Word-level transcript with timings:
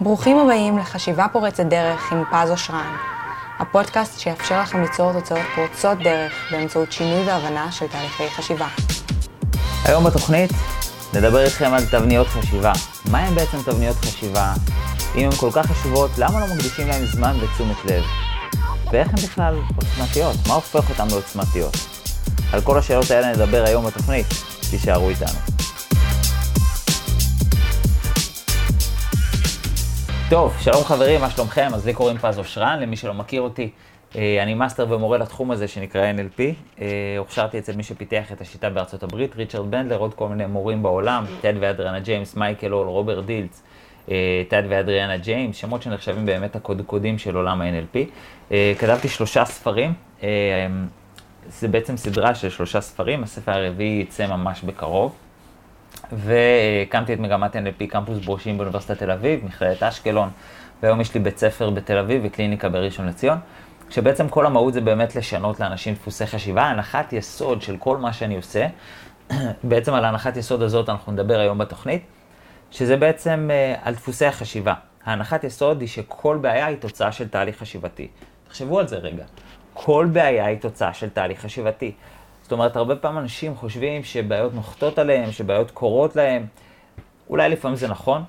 ברוכים 0.00 0.38
הבאים 0.38 0.78
לחשיבה 0.78 1.26
פורצת 1.32 1.64
דרך 1.64 2.12
עם 2.12 2.24
פז 2.30 2.50
אושרן, 2.50 2.96
הפודקאסט 3.58 4.20
שיאפשר 4.20 4.60
לכם 4.60 4.82
ליצור 4.82 5.12
תוצאות 5.12 5.40
פורצות 5.54 5.98
דרך 5.98 6.32
באמצעות 6.50 6.92
שינוי 6.92 7.24
והבנה 7.26 7.72
של 7.72 7.86
תהליכי 7.86 8.30
חשיבה. 8.30 8.66
היום 9.84 10.04
בתוכנית 10.04 10.50
נדבר 11.14 11.44
איתכם 11.44 11.74
על 11.74 11.84
תבניות 11.90 12.26
חשיבה. 12.26 12.72
מה 13.10 13.18
הן 13.18 13.34
בעצם 13.34 13.58
תבניות 13.64 13.96
חשיבה? 13.96 14.52
אם 15.14 15.24
הן 15.24 15.32
כל 15.36 15.50
כך 15.52 15.66
חשובות, 15.66 16.10
למה 16.18 16.40
לא 16.40 16.46
מקדישים 16.54 16.88
להן 16.88 17.06
זמן 17.06 17.36
ותשומת 17.40 17.84
לב? 17.84 18.04
ואיך 18.92 19.08
הן 19.08 19.14
בכלל 19.14 19.54
עוצמתיות? 19.76 20.36
מה 20.48 20.54
הופך 20.54 20.90
אותן 20.90 21.08
לעוצמתיות? 21.10 21.76
על 22.52 22.60
כל 22.60 22.78
השאלות 22.78 23.10
האלה 23.10 23.32
נדבר 23.32 23.64
היום 23.66 23.86
בתוכנית, 23.86 24.26
תישארו 24.70 25.08
איתנו. 25.08 25.57
טוב, 30.30 30.56
שלום 30.60 30.84
חברים, 30.84 31.20
מה 31.20 31.30
שלומכם? 31.30 31.68
אז 31.74 31.86
לי 31.86 31.94
קוראים 31.94 32.18
פז 32.18 32.38
אושרן, 32.38 32.78
למי 32.82 32.96
שלא 32.96 33.14
מכיר 33.14 33.42
אותי, 33.42 33.70
אה, 34.16 34.42
אני 34.42 34.54
מאסטר 34.54 34.86
ומורה 34.88 35.18
לתחום 35.18 35.50
הזה 35.50 35.68
שנקרא 35.68 36.12
NLP. 36.12 36.40
אה, 36.80 36.86
הוכשרתי 37.18 37.58
אצל 37.58 37.76
מי 37.76 37.82
שפיתח 37.82 38.32
את 38.32 38.40
השיטה 38.40 38.70
בארצות 38.70 39.02
הברית, 39.02 39.36
ריצ'רד 39.36 39.70
בנדלר, 39.70 39.98
עוד 39.98 40.14
כל 40.14 40.28
מיני 40.28 40.46
מורים 40.46 40.82
בעולם, 40.82 41.24
טד 41.40 41.54
ואדריאנה 41.60 42.00
ג'יימס, 42.00 42.36
מייקל 42.36 42.72
הול, 42.72 42.86
רוברט 42.86 43.24
דילס, 43.24 43.62
אה, 44.10 44.42
טד 44.48 44.62
ואדריאנה 44.68 45.16
ג'יימס, 45.16 45.56
שמות 45.56 45.82
שנחשבים 45.82 46.26
באמת 46.26 46.56
הקודקודים 46.56 47.18
של 47.18 47.36
עולם 47.36 47.60
ה-NLP. 47.60 47.98
כתבתי 48.78 49.08
שלושה 49.08 49.44
ספרים, 49.44 49.92
זה 51.48 51.68
בעצם 51.68 51.96
סדרה 51.96 52.34
של 52.34 52.50
שלושה 52.50 52.80
ספרים, 52.80 53.22
הספר 53.22 53.52
הרביעי 53.52 54.00
יצא 54.00 54.26
ממש 54.26 54.62
בקרוב. 54.62 55.27
והקמתי 56.12 57.14
את 57.14 57.18
מגמת 57.18 57.56
NLP 57.56 57.86
קמפוס 57.88 58.18
ברושים 58.18 58.58
באוניברסיטת 58.58 58.98
תל 58.98 59.10
אביב, 59.10 59.44
מכללת 59.44 59.82
אשקלון, 59.82 60.30
והיום 60.82 61.00
יש 61.00 61.14
לי 61.14 61.20
בית 61.20 61.38
ספר 61.38 61.70
בתל 61.70 61.98
אביב 61.98 62.22
וקליניקה 62.24 62.68
בראשון 62.68 63.06
לציון, 63.06 63.38
כשבעצם 63.88 64.28
כל 64.28 64.46
המהות 64.46 64.74
זה 64.74 64.80
באמת 64.80 65.16
לשנות 65.16 65.60
לאנשים 65.60 65.94
דפוסי 65.94 66.26
חשיבה, 66.26 66.62
הנחת 66.62 67.12
יסוד 67.12 67.62
של 67.62 67.76
כל 67.76 67.96
מה 67.96 68.12
שאני 68.12 68.36
עושה, 68.36 68.66
בעצם 69.70 69.94
על 69.94 70.04
ההנחת 70.04 70.36
יסוד 70.36 70.62
הזאת 70.62 70.88
אנחנו 70.88 71.12
נדבר 71.12 71.40
היום 71.40 71.58
בתוכנית, 71.58 72.02
שזה 72.70 72.96
בעצם 72.96 73.50
uh, 73.50 73.80
על 73.82 73.94
דפוסי 73.94 74.26
החשיבה. 74.26 74.74
ההנחת 75.04 75.44
יסוד 75.44 75.80
היא 75.80 75.88
שכל 75.88 76.38
בעיה 76.40 76.66
היא 76.66 76.76
תוצאה 76.76 77.12
של 77.12 77.28
תהליך 77.28 77.58
חשיבתי. 77.58 78.08
תחשבו 78.48 78.78
על 78.78 78.88
זה 78.88 78.96
רגע. 78.96 79.24
כל 79.74 80.08
בעיה 80.12 80.46
היא 80.46 80.58
תוצאה 80.58 80.94
של 80.94 81.08
תהליך 81.08 81.40
חשיבתי. 81.40 81.92
זאת 82.48 82.52
אומרת, 82.52 82.76
הרבה 82.76 82.96
פעמים 82.96 83.18
אנשים 83.18 83.56
חושבים 83.56 84.04
שבעיות 84.04 84.54
נוחתות 84.54 84.98
עליהם, 84.98 85.32
שבעיות 85.32 85.70
קורות 85.70 86.16
להם. 86.16 86.46
אולי 87.30 87.48
לפעמים 87.48 87.76
זה 87.76 87.88
נכון, 87.88 88.24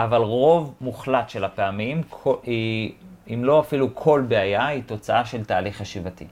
אבל 0.00 0.20
רוב 0.20 0.74
מוחלט 0.80 1.28
של 1.28 1.44
הפעמים, 1.44 2.02
אם 3.28 3.44
לא 3.44 3.60
אפילו 3.60 3.94
כל 3.94 4.22
בעיה, 4.28 4.66
היא 4.66 4.82
תוצאה 4.86 5.24
של 5.24 5.44
תהליך 5.44 5.76
חשיבתי. 5.76 6.26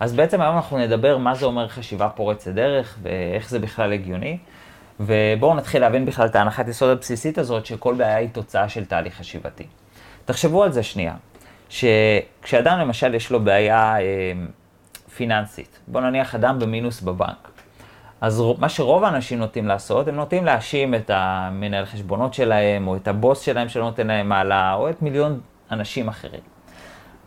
אז 0.00 0.12
בעצם 0.12 0.40
היום 0.40 0.56
אנחנו 0.56 0.78
נדבר 0.78 1.18
מה 1.18 1.34
זה 1.34 1.46
אומר 1.46 1.68
חשיבה 1.68 2.08
פורצת 2.08 2.50
דרך 2.50 2.98
ואיך 3.02 3.50
זה 3.50 3.58
בכלל 3.58 3.92
הגיוני. 3.92 4.38
ובואו 5.00 5.54
נתחיל 5.54 5.80
להבין 5.80 6.06
בכלל 6.06 6.26
את 6.26 6.36
ההנחת 6.36 6.68
יסוד 6.68 6.90
הבסיסית 6.90 7.38
הזאת, 7.38 7.66
שכל 7.66 7.94
בעיה 7.94 8.16
היא 8.16 8.28
תוצאה 8.32 8.68
של 8.68 8.84
תהליך 8.84 9.14
חשיבתי. 9.14 9.64
תחשבו 10.24 10.64
על 10.64 10.72
זה 10.72 10.82
שנייה, 10.82 11.14
שכשאדם 11.68 12.78
למשל 12.78 13.14
יש 13.14 13.30
לו 13.30 13.40
בעיה... 13.40 13.96
פיננסית. 15.16 15.78
בוא 15.88 16.00
נניח 16.00 16.34
אדם 16.34 16.58
במינוס 16.58 17.00
בבנק. 17.00 17.50
אז 18.20 18.42
מה 18.58 18.68
שרוב 18.68 19.04
האנשים 19.04 19.38
נוטים 19.38 19.66
לעשות, 19.66 20.08
הם 20.08 20.14
נוטים 20.14 20.44
להאשים 20.44 20.94
את 20.94 21.10
המנהל 21.14 21.84
חשבונות 21.84 22.34
שלהם, 22.34 22.88
או 22.88 22.96
את 22.96 23.08
הבוס 23.08 23.40
שלהם 23.40 23.68
שלא 23.68 23.84
נותן 23.84 24.06
להם 24.06 24.28
מעלה, 24.28 24.74
או 24.74 24.90
את 24.90 25.02
מיליון 25.02 25.40
אנשים 25.70 26.08
אחרים. 26.08 26.40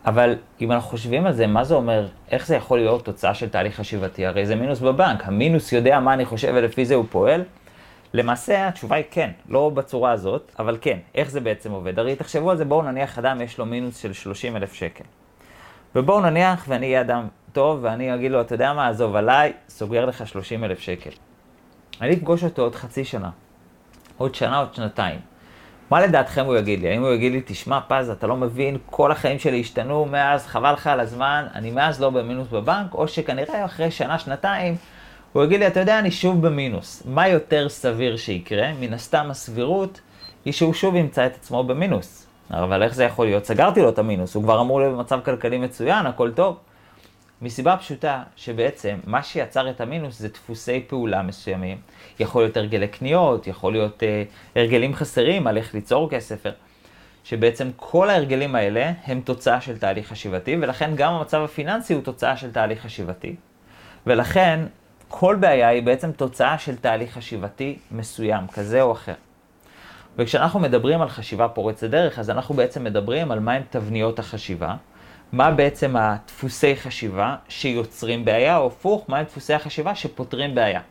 אבל 0.06 0.36
אם 0.62 0.72
אנחנו 0.72 0.90
חושבים 0.90 1.26
על 1.26 1.34
זה, 1.34 1.48
מה 1.48 1.64
זה 1.64 1.76
אומר, 1.76 2.08
איך 2.32 2.48
זה 2.48 2.56
יכול 2.56 2.80
להיות 2.80 3.06
תוצאה 3.06 3.34
של 3.34 3.50
תהליך 3.50 3.76
חשיבתי? 3.76 4.26
הרי 4.26 4.46
זה 4.46 4.56
מינוס 4.56 4.80
בבנק, 4.80 5.28
המינוס 5.28 5.72
יודע 5.72 6.00
מה 6.00 6.14
אני 6.14 6.26
חושב 6.26 6.54
ולפי 6.56 6.86
זה 6.86 6.96
הוא 6.96 7.06
פועל. 7.10 7.44
למעשה 8.14 8.68
התשובה 8.68 8.96
היא 8.96 9.06
כן, 9.12 9.32
לא 9.50 9.72
בצורה 9.74 10.12
הזאת, 10.12 10.52
אבל 10.60 10.78
כן, 10.82 10.98
איך 11.16 11.30
זה 11.30 11.40
בעצם 11.40 11.72
עובד? 11.72 12.00
הרי 12.00 12.16
תחשבו 12.16 12.52
על 12.52 12.58
זה, 12.58 12.66
בואו 12.66 12.82
נניח 12.82 13.20
אדם 13.20 13.42
יש 13.42 13.58
לו 13.58 13.66
מינוס 13.66 13.98
של 13.98 14.14
30 14.14 14.56
אלף 14.56 14.74
שקל. 14.74 15.04
ובואו 15.96 16.22
נניח 16.22 16.66
ואני 16.68 16.86
אהיה 16.86 17.02
אדם 17.02 17.28
טוב, 17.52 17.80
ואני 17.82 18.16
אגיד 18.16 18.32
לו, 18.32 18.42
אתה 18.42 18.56
יודע 18.56 18.74
מה, 18.74 18.88
עזוב 18.88 19.16
עליי, 19.16 19.54
סוגר 19.70 20.06
לך 20.06 20.28
30 20.28 20.64
אלף 20.64 20.80
שקל. 20.80 21.10
אני 22.02 22.14
אפגוש 22.14 22.44
אותו 22.44 22.62
עוד 22.62 22.76
חצי 22.76 23.06
שנה, 23.06 23.30
עוד 24.18 24.36
שנה, 24.36 24.60
עוד 24.60 24.76
שנתיים. 24.76 25.20
מה 25.90 26.02
לדעתכם 26.02 26.46
הוא 26.46 26.58
יגיד 26.58 26.80
לי? 26.80 26.90
האם 26.90 27.02
הוא 27.02 27.10
יגיד 27.10 27.32
לי, 27.32 27.42
תשמע, 27.46 27.80
פז, 27.88 28.10
אתה 28.10 28.28
לא 28.28 28.36
מבין, 28.36 28.78
כל 28.86 29.12
החיים 29.12 29.40
שלי 29.40 29.60
השתנו 29.60 30.06
מאז, 30.06 30.46
חבל 30.48 30.74
לך 30.74 30.88
על 30.88 31.00
הזמן, 31.00 31.46
אני 31.56 31.72
מאז 31.72 32.02
לא 32.02 32.10
במינוס 32.10 32.48
בבנק, 32.48 32.94
או 32.94 33.08
שכנראה 33.08 33.66
אחרי 33.66 33.92
שנה, 33.92 34.20
שנתיים, 34.20 34.76
הוא 35.34 35.44
יגיד 35.44 35.60
לי, 35.60 35.68
אתה 35.68 35.80
יודע, 35.80 36.00
אני 36.00 36.12
שוב 36.12 36.48
במינוס. 36.48 37.04
מה 37.06 37.28
יותר 37.28 37.70
סביר 37.70 38.18
שיקרה? 38.18 38.68
מן 38.80 38.94
הסתם 38.94 39.28
הסבירות 39.30 40.02
היא 40.46 40.54
שהוא 40.54 40.74
שוב 40.74 40.96
ימצא 40.96 41.26
את 41.26 41.36
עצמו 41.36 41.64
במינוס. 41.64 42.28
אבל 42.52 42.84
איך 42.84 42.94
זה 42.94 43.04
יכול 43.04 43.26
להיות? 43.26 43.46
סגרתי 43.46 43.82
לו 43.82 43.90
את 43.90 44.00
המינוס, 44.00 44.36
הוא 44.36 44.44
כבר 44.44 44.62
אמור 44.62 44.80
להיות 44.80 44.96
במצב 44.96 45.20
כלכלי 45.26 45.58
מצוין, 45.58 46.06
הכל 46.06 46.32
טוב. 46.32 46.58
מסיבה 47.42 47.78
פשוטה, 47.78 48.24
שבעצם 48.36 48.98
מה 49.06 49.24
שיצר 49.24 49.70
את 49.70 49.82
המינוס 49.82 50.20
זה 50.20 50.28
דפוסי 50.28 50.84
פעולה 50.88 51.22
מסוימים. 51.22 51.78
יכול 52.20 52.42
להיות 52.42 52.58
הרגלי 52.58 52.88
קניות, 52.88 53.48
יכול 53.48 53.72
להיות 53.72 54.04
אה, 54.04 54.24
הרגלים 54.56 54.96
חסרים 54.96 55.48
על 55.48 55.58
איך 55.58 55.74
ליצור 55.74 56.10
כסף, 56.10 56.44
שבעצם 57.24 57.70
כל 57.76 58.10
ההרגלים 58.10 58.56
האלה 58.56 58.92
הם 59.06 59.22
תוצאה 59.22 59.62
של 59.62 59.78
תהליך 59.78 60.08
חשיבתי, 60.08 60.58
ולכן 60.62 60.92
גם 60.96 61.14
המצב 61.14 61.42
הפיננסי 61.42 61.94
הוא 61.94 62.02
תוצאה 62.02 62.38
של 62.38 62.52
תהליך 62.52 62.82
חשיבתי. 62.82 63.36
ולכן 64.08 64.60
כל 65.08 65.36
בעיה 65.40 65.68
היא 65.68 65.84
בעצם 65.84 66.12
תוצאה 66.12 66.58
של 66.58 66.76
תהליך 66.76 67.14
חשיבתי 67.14 67.78
מסוים, 67.92 68.48
כזה 68.48 68.82
או 68.82 68.92
אחר. 68.92 69.14
וכשאנחנו 70.18 70.60
מדברים 70.60 71.02
על 71.02 71.10
חשיבה 71.10 71.48
פורצת 71.48 71.90
דרך, 71.90 72.20
אז 72.20 72.30
אנחנו 72.30 72.56
בעצם 72.56 72.84
מדברים 72.84 73.32
על 73.32 73.40
מהם 73.40 73.62
תבניות 73.70 74.20
החשיבה. 74.20 74.76
מה 75.32 75.52
בעצם 75.52 75.96
הדפוסי 75.96 76.76
חשיבה 76.76 77.36
שיוצרים 77.50 78.26
בעיה, 78.26 78.58
או 78.58 78.68
הפוך, 78.68 79.10
מהם 79.10 79.26
דפוסי 79.26 79.54
החשיבה 79.54 79.96
שפותרים 79.96 80.56
בעיה. 80.56 80.82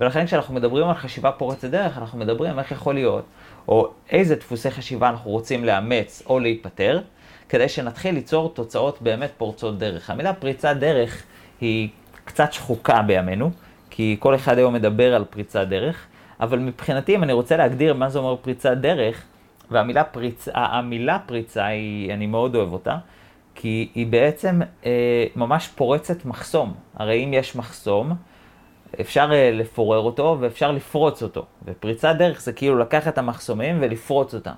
ולכן 0.00 0.26
כשאנחנו 0.26 0.54
מדברים 0.54 0.88
על 0.88 0.94
חשיבה 0.94 1.32
פורצת 1.32 1.70
דרך, 1.70 1.98
אנחנו 1.98 2.18
מדברים 2.18 2.58
איך 2.58 2.72
יכול 2.72 2.94
להיות, 2.94 3.24
או 3.68 3.90
איזה 4.10 4.34
דפוסי 4.34 4.70
חשיבה 4.70 5.08
אנחנו 5.08 5.30
רוצים 5.30 5.64
לאמץ 5.64 6.22
או 6.26 6.38
להיפטר, 6.38 7.00
כדי 7.48 7.68
שנתחיל 7.68 8.14
ליצור 8.14 8.54
תוצאות 8.54 9.02
באמת 9.02 9.30
פורצות 9.36 9.78
דרך. 9.78 10.10
המילה 10.10 10.32
פריצת 10.32 10.76
דרך 10.76 11.22
היא 11.60 11.88
קצת 12.24 12.52
שחוקה 12.52 13.02
בימינו, 13.02 13.50
כי 13.90 14.16
כל 14.18 14.34
אחד 14.34 14.58
היום 14.58 14.74
מדבר 14.74 15.14
על 15.14 15.24
פריצת 15.24 15.66
דרך, 15.68 16.06
אבל 16.40 16.58
מבחינתי, 16.58 17.14
אם 17.14 17.22
אני 17.22 17.32
רוצה 17.32 17.56
להגדיר 17.56 17.94
מה 17.94 18.08
זה 18.08 18.18
אומר 18.18 18.36
פריצת 18.36 18.76
דרך, 18.76 19.22
והמילה 19.70 20.04
פריצה, 20.04 20.50
המילה 20.54 21.18
פריצה, 21.18 21.66
היא, 21.66 22.12
אני 22.12 22.26
מאוד 22.26 22.54
אוהב 22.54 22.72
אותה, 22.72 22.96
כי 23.60 23.88
היא 23.94 24.06
בעצם 24.06 24.60
אה, 24.86 25.24
ממש 25.36 25.68
פורצת 25.68 26.24
מחסום. 26.24 26.74
הרי 26.94 27.24
אם 27.24 27.34
יש 27.34 27.56
מחסום, 27.56 28.12
אפשר 29.00 29.30
אה, 29.32 29.50
לפורר 29.52 29.98
אותו 29.98 30.36
ואפשר 30.40 30.72
לפרוץ 30.72 31.22
אותו. 31.22 31.44
ופריצת 31.64 32.14
דרך 32.18 32.40
זה 32.40 32.52
כאילו 32.52 32.78
לקחת 32.78 33.12
את 33.12 33.18
המחסומים 33.18 33.78
ולפרוץ 33.80 34.34
אותם. 34.34 34.52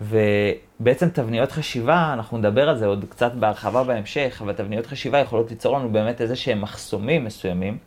ובעצם 0.00 1.08
תבניות 1.08 1.52
חשיבה, 1.52 2.10
אנחנו 2.12 2.38
נדבר 2.38 2.68
על 2.68 2.76
זה 2.76 2.86
עוד 2.86 3.04
קצת 3.08 3.32
בהרחבה 3.32 3.84
בהמשך, 3.84 4.38
אבל 4.44 4.52
תבניות 4.52 4.86
חשיבה 4.86 5.18
יכולות 5.18 5.50
ליצור 5.50 5.78
לנו 5.78 5.88
באמת 5.88 6.20
איזה 6.20 6.36
שהם 6.36 6.60
מחסומים 6.60 7.24
מסוימים, 7.24 7.78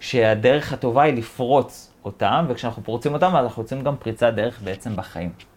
שהדרך 0.00 0.72
הטובה 0.72 1.02
היא 1.02 1.14
לפרוץ 1.14 1.92
אותם, 2.04 2.44
וכשאנחנו 2.48 2.84
פורצים 2.84 3.14
אותם, 3.14 3.36
אנחנו 3.36 3.62
רוצים 3.62 3.82
גם 3.82 3.96
פריצת 3.96 4.32
דרך 4.34 4.62
בעצם 4.62 4.96
בחיים. 4.96 5.49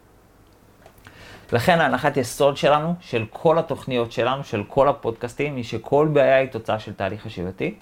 לכן 1.51 1.79
ההנחת 1.79 2.17
יסוד 2.17 2.57
שלנו, 2.57 2.93
של 3.01 3.25
כל 3.29 3.59
התוכניות 3.59 4.11
שלנו, 4.11 4.43
של 4.43 4.63
כל 4.67 4.87
הפודקאסטים, 4.87 5.55
היא 5.55 5.63
שכל 5.63 6.09
בעיה 6.13 6.37
היא 6.37 6.49
תוצאה 6.49 6.79
של 6.79 6.93
תהליך 6.93 7.21
חשיבתי. 7.21 7.75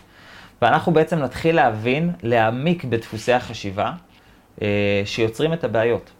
ואנחנו 0.61 0.91
בעצם 0.91 1.19
נתחיל 1.19 1.55
להבין, 1.55 2.11
להעמיק 2.23 2.83
בדפוסי 2.83 3.33
החשיבה 3.33 3.91
אה, 4.61 5.01
שיוצרים 5.05 5.53
את 5.53 5.63
הבעיות. 5.63 6.11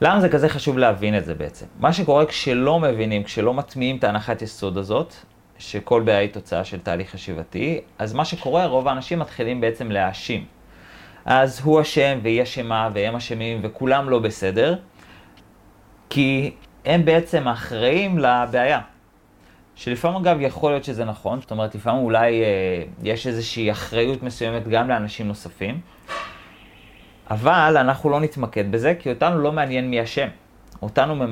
למה 0.00 0.20
זה 0.20 0.28
כזה 0.28 0.48
חשוב 0.48 0.78
להבין 0.78 1.18
את 1.18 1.24
זה 1.24 1.34
בעצם? 1.34 1.66
מה 1.80 1.92
שקורה 1.92 2.26
כשלא 2.26 2.80
מבינים, 2.80 3.22
כשלא 3.22 3.54
מטמיעים 3.54 3.96
את 3.96 4.04
ההנחת 4.04 4.42
יסוד 4.42 4.78
הזאת, 4.78 5.14
שכל 5.58 6.02
בעיה 6.02 6.18
היא 6.18 6.30
תוצאה 6.32 6.64
של 6.64 6.80
תהליך 6.80 7.10
חשיבתי, 7.10 7.80
אז 7.98 8.12
מה 8.12 8.24
שקורה, 8.24 8.66
רוב 8.66 8.88
האנשים 8.88 9.18
מתחילים 9.18 9.60
בעצם 9.60 9.90
להאשים. 9.90 10.44
אז 11.24 11.60
הוא 11.64 11.80
אשם 11.80 12.18
והיא 12.22 12.42
אשמה 12.42 12.90
והם 12.94 13.16
אשמים 13.16 13.60
וכולם 13.62 14.10
לא 14.10 14.18
בסדר, 14.18 14.76
כי 16.10 16.50
הם 16.84 17.04
בעצם 17.04 17.48
אחראים 17.48 18.18
לבעיה. 18.18 18.80
שלפעמים 19.74 20.16
אגב 20.16 20.36
יכול 20.40 20.72
להיות 20.72 20.84
שזה 20.84 21.04
נכון, 21.04 21.40
זאת 21.40 21.50
אומרת 21.50 21.74
לפעמים 21.74 22.04
אולי 22.04 22.42
אה, 22.42 22.82
יש 23.02 23.26
איזושהי 23.26 23.70
אחריות 23.70 24.22
מסוימת 24.22 24.68
גם 24.68 24.88
לאנשים 24.88 25.28
נוספים, 25.28 25.80
אבל 27.30 27.76
אנחנו 27.76 28.10
לא 28.10 28.20
נתמקד 28.20 28.72
בזה, 28.72 28.94
כי 28.98 29.10
אותנו 29.10 29.38
לא 29.38 29.52
מעניין 29.52 29.90
מי 29.90 30.02
אשם. 30.02 30.28
אותנו 30.82 31.26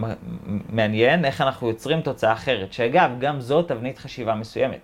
מעניין 0.69 1.25
איך 1.25 1.41
אנחנו 1.41 1.69
יוצרים 1.69 2.01
תוצאה 2.01 2.33
אחרת, 2.33 2.73
שאגב, 2.73 3.11
גם 3.19 3.41
זו 3.41 3.63
תבנית 3.63 3.99
חשיבה 3.99 4.35
מסוימת. 4.35 4.81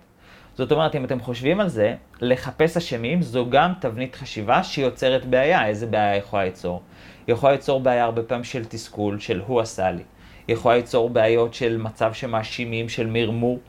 זאת 0.55 0.71
אומרת, 0.71 0.95
אם 0.95 1.05
אתם 1.05 1.19
חושבים 1.19 1.59
על 1.59 1.67
זה, 1.67 1.95
לחפש 2.21 2.77
אשמים 2.77 3.21
זו 3.21 3.49
גם 3.49 3.73
תבנית 3.79 4.15
חשיבה 4.15 4.63
שיוצרת 4.63 5.25
בעיה. 5.25 5.67
איזה 5.67 5.87
בעיה 5.87 6.15
יכולה 6.15 6.43
ליצור? 6.43 6.81
היא 7.27 7.33
יכולה 7.33 7.51
ליצור 7.53 7.79
בעיה 7.79 8.03
הרבה 8.03 8.23
פעמים 8.23 8.43
של 8.43 8.65
תסכול, 8.65 9.19
של 9.19 9.41
הוא 9.47 9.61
עשה 9.61 9.91
לי. 9.91 10.03
היא 10.47 10.55
יכולה 10.55 10.75
ליצור 10.75 11.09
בעיות 11.09 11.53
של 11.53 11.77
מצב 11.77 12.13
שמאשימים, 12.13 12.89
של 12.89 13.07
מרמור. 13.07 13.59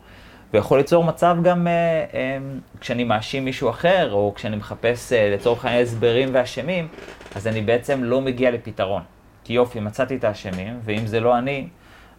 ויכול 0.52 0.78
ליצור 0.78 1.04
מצב 1.04 1.36
גם 1.42 1.66
אה, 1.66 1.72
אה, 2.14 2.38
כשאני 2.80 3.04
מאשים 3.04 3.44
מישהו 3.44 3.70
אחר, 3.70 4.12
או 4.12 4.32
כשאני 4.34 4.56
מחפש 4.56 5.12
אה, 5.12 5.30
לצורך 5.34 5.64
העניין 5.64 5.82
הסברים 5.82 6.28
ואשמים, 6.32 6.88
אז 7.34 7.46
אני 7.46 7.60
בעצם 7.60 8.04
לא 8.04 8.20
מגיע 8.20 8.50
לפתרון. 8.50 9.02
כי 9.44 9.52
יופי, 9.52 9.80
מצאתי 9.80 10.16
את 10.16 10.24
האשמים, 10.24 10.80
ואם 10.84 11.06
זה 11.06 11.20
לא 11.20 11.38
אני, 11.38 11.68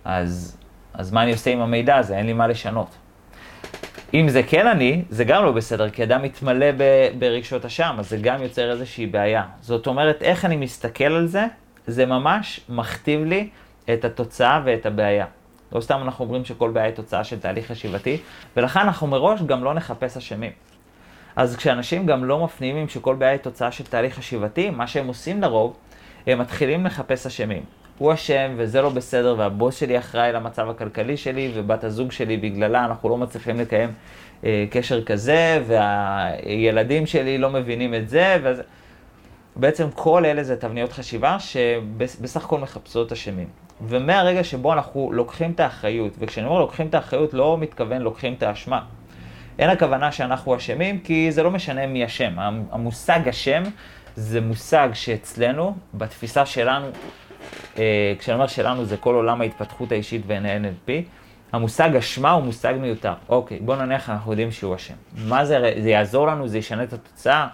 אז, 0.05 0.57
אז 0.93 1.11
מה 1.11 1.23
אני 1.23 1.31
עושה 1.31 1.51
עם 1.51 1.59
המידע 1.59 1.95
הזה? 1.95 2.17
אין 2.17 2.25
לי 2.25 2.33
מה 2.33 2.47
לשנות. 2.47 2.95
אם 4.13 4.29
זה 4.29 4.43
כן 4.43 4.67
אני, 4.67 5.03
זה 5.09 5.23
גם 5.23 5.45
לא 5.45 5.51
בסדר, 5.51 5.89
כי 5.89 6.03
אדם 6.03 6.23
מתמלא 6.23 6.71
ב, 6.77 6.83
ברגשות 7.19 7.65
אשם, 7.65 7.95
אז 7.99 8.09
זה 8.09 8.17
גם 8.17 8.41
יוצר 8.41 8.71
איזושהי 8.71 9.05
בעיה. 9.05 9.43
זאת 9.61 9.87
אומרת, 9.87 10.21
איך 10.21 10.45
אני 10.45 10.55
מסתכל 10.55 11.03
על 11.03 11.27
זה, 11.27 11.45
זה 11.87 12.05
ממש 12.05 12.61
מכתיב 12.69 13.23
לי 13.23 13.49
את 13.93 14.05
התוצאה 14.05 14.61
ואת 14.65 14.85
הבעיה. 14.85 15.25
לא 15.71 15.81
סתם 15.81 15.99
אנחנו 16.03 16.25
אומרים 16.25 16.45
שכל 16.45 16.69
בעיה 16.69 16.85
היא 16.85 16.95
תוצאה 16.95 17.23
של 17.23 17.39
תהליך 17.39 17.67
חשיבתי, 17.67 18.17
ולכן 18.57 18.79
אנחנו 18.79 19.07
מראש 19.07 19.41
גם 19.41 19.63
לא 19.63 19.73
נחפש 19.73 20.17
אשמים. 20.17 20.51
אז 21.35 21.55
כשאנשים 21.55 22.05
גם 22.05 22.25
לא 22.25 22.43
מפנימים 22.43 22.89
שכל 22.89 23.15
בעיה 23.15 23.31
היא 23.31 23.39
תוצאה 23.39 23.71
של 23.71 23.83
תהליך 23.83 24.15
חשיבתי, 24.15 24.69
מה 24.69 24.87
שהם 24.87 25.07
עושים 25.07 25.41
לרוב, 25.41 25.77
הם 26.27 26.39
מתחילים 26.39 26.85
לחפש 26.85 27.25
אשמים. 27.25 27.63
הוא 27.97 28.13
אשם 28.13 28.53
וזה 28.57 28.81
לא 28.81 28.89
בסדר 28.89 29.35
והבוס 29.37 29.75
שלי 29.75 29.97
אחראי 29.99 30.31
למצב 30.31 30.69
הכלכלי 30.69 31.17
שלי 31.17 31.51
ובת 31.55 31.83
הזוג 31.83 32.11
שלי 32.11 32.37
בגללה 32.37 32.85
אנחנו 32.85 33.09
לא 33.09 33.17
מצליחים 33.17 33.59
לקיים 33.59 33.91
אה, 34.45 34.65
קשר 34.71 35.03
כזה 35.03 35.63
והילדים 35.67 37.05
שלי 37.05 37.37
לא 37.37 37.49
מבינים 37.49 37.95
את 37.95 38.09
זה 38.09 38.37
וזה. 38.43 38.63
בעצם 39.55 39.87
כל 39.95 40.25
אלה 40.25 40.43
זה 40.43 40.55
תבניות 40.55 40.91
חשיבה 40.91 41.39
שבסך 41.39 42.45
הכל 42.45 42.59
מחפשות 42.59 43.11
אשמים. 43.11 43.47
ומהרגע 43.81 44.43
שבו 44.43 44.73
אנחנו 44.73 45.11
לוקחים 45.13 45.51
את 45.51 45.59
האחריות, 45.59 46.13
וכשאני 46.19 46.47
אומר 46.47 46.59
לוקחים 46.59 46.87
את 46.87 46.95
האחריות 46.95 47.33
לא 47.33 47.57
מתכוון 47.57 48.01
לוקחים 48.01 48.33
את 48.33 48.43
האשמה. 48.43 48.81
אין 49.59 49.69
הכוונה 49.69 50.11
שאנחנו 50.11 50.55
אשמים 50.55 50.99
כי 50.99 51.31
זה 51.31 51.43
לא 51.43 51.51
משנה 51.51 51.87
מי 51.87 52.05
אשם. 52.05 52.33
המושג 52.71 53.27
אשם 53.29 53.63
זה 54.15 54.41
מושג 54.41 54.89
שאצלנו, 54.93 55.75
בתפיסה 55.93 56.45
שלנו, 56.45 56.87
כשאני 58.19 58.33
אומר 58.33 58.47
שלנו 58.47 58.85
זה 58.85 58.97
כל 58.97 59.15
עולם 59.15 59.41
ההתפתחות 59.41 59.91
האישית 59.91 60.21
ו-NLP, 60.27 60.91
המושג 61.53 61.95
אשמה 61.95 62.31
הוא 62.31 62.43
מושג 62.43 62.73
מיותר. 62.79 63.13
אוקיי, 63.29 63.59
בוא 63.59 63.75
נניח 63.75 64.09
אנחנו 64.09 64.31
יודעים 64.31 64.51
שהוא 64.51 64.75
אשם. 64.75 64.93
מה 65.17 65.45
זה, 65.45 65.73
זה 65.81 65.89
יעזור 65.89 66.27
לנו, 66.27 66.47
זה 66.47 66.57
ישנה 66.57 66.83
את 66.83 66.93
התוצאה, 66.93 67.47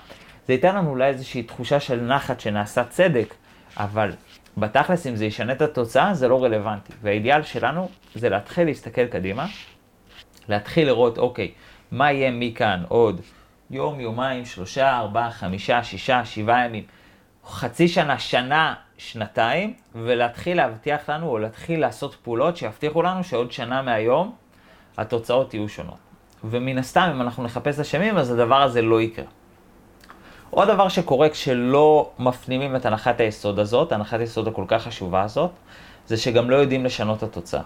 זה 0.47 0.53
ייתן 0.53 0.75
לנו 0.75 0.89
אולי 0.89 1.07
איזושהי 1.07 1.43
תחושה 1.43 1.79
של 1.79 2.01
נחת 2.01 2.39
שנעשה 2.39 2.83
צדק, 2.83 3.33
אבל 3.77 4.11
בתכלס 4.57 5.07
אם 5.07 5.15
זה 5.15 5.25
ישנה 5.25 5.53
את 5.53 5.61
התוצאה 5.61 6.13
זה 6.13 6.27
לא 6.27 6.43
רלוונטי. 6.43 6.93
והאידיאל 7.01 7.43
שלנו 7.43 7.89
זה 8.15 8.29
להתחיל 8.29 8.65
להסתכל 8.65 9.05
קדימה, 9.05 9.45
להתחיל 10.49 10.87
לראות, 10.87 11.17
אוקיי, 11.17 11.51
מה 11.91 12.11
יהיה 12.11 12.31
מכאן 12.31 12.83
עוד 12.87 13.21
יום, 13.71 13.99
יומיים, 13.99 14.45
שלושה, 14.45 14.97
ארבעה, 14.97 15.31
חמישה, 15.31 15.83
שישה, 15.83 16.25
שבעה 16.25 16.65
ימים, 16.65 16.83
חצי 17.47 17.87
שנה, 17.87 18.19
שנה, 18.19 18.73
שנתיים, 18.99 19.73
ולהתחיל 19.95 20.57
להבטיח 20.57 21.09
לנו, 21.09 21.27
או 21.27 21.37
להתחיל 21.37 21.81
לעשות 21.81 22.15
פעולות 22.15 22.57
שיבטיחו 22.57 23.01
לנו 23.01 23.23
שעוד 23.23 23.51
שנה 23.51 23.81
מהיום 23.81 24.35
התוצאות 24.97 25.53
יהיו 25.53 25.69
שונות. 25.69 25.97
ומן 26.43 26.77
הסתם, 26.77 27.09
אם 27.15 27.21
אנחנו 27.21 27.43
נחפש 27.43 27.79
אשמים, 27.79 28.17
אז 28.17 28.31
הדבר 28.31 28.61
הזה 28.61 28.81
לא 28.81 29.01
יקרה. 29.01 29.25
עוד 30.49 30.67
דבר 30.67 30.89
שקורה 30.89 31.29
כשלא 31.29 32.11
מפנימים 32.19 32.75
את 32.75 32.85
הנחת 32.85 33.19
היסוד 33.19 33.59
הזאת, 33.59 33.91
הנחת 33.91 34.19
היסוד 34.19 34.47
הכל 34.47 34.65
כך 34.67 34.83
חשובה 34.83 35.21
הזאת, 35.23 35.51
זה 36.07 36.17
שגם 36.17 36.49
לא 36.49 36.55
יודעים 36.55 36.85
לשנות 36.85 37.17
את 37.17 37.23
התוצאה. 37.23 37.61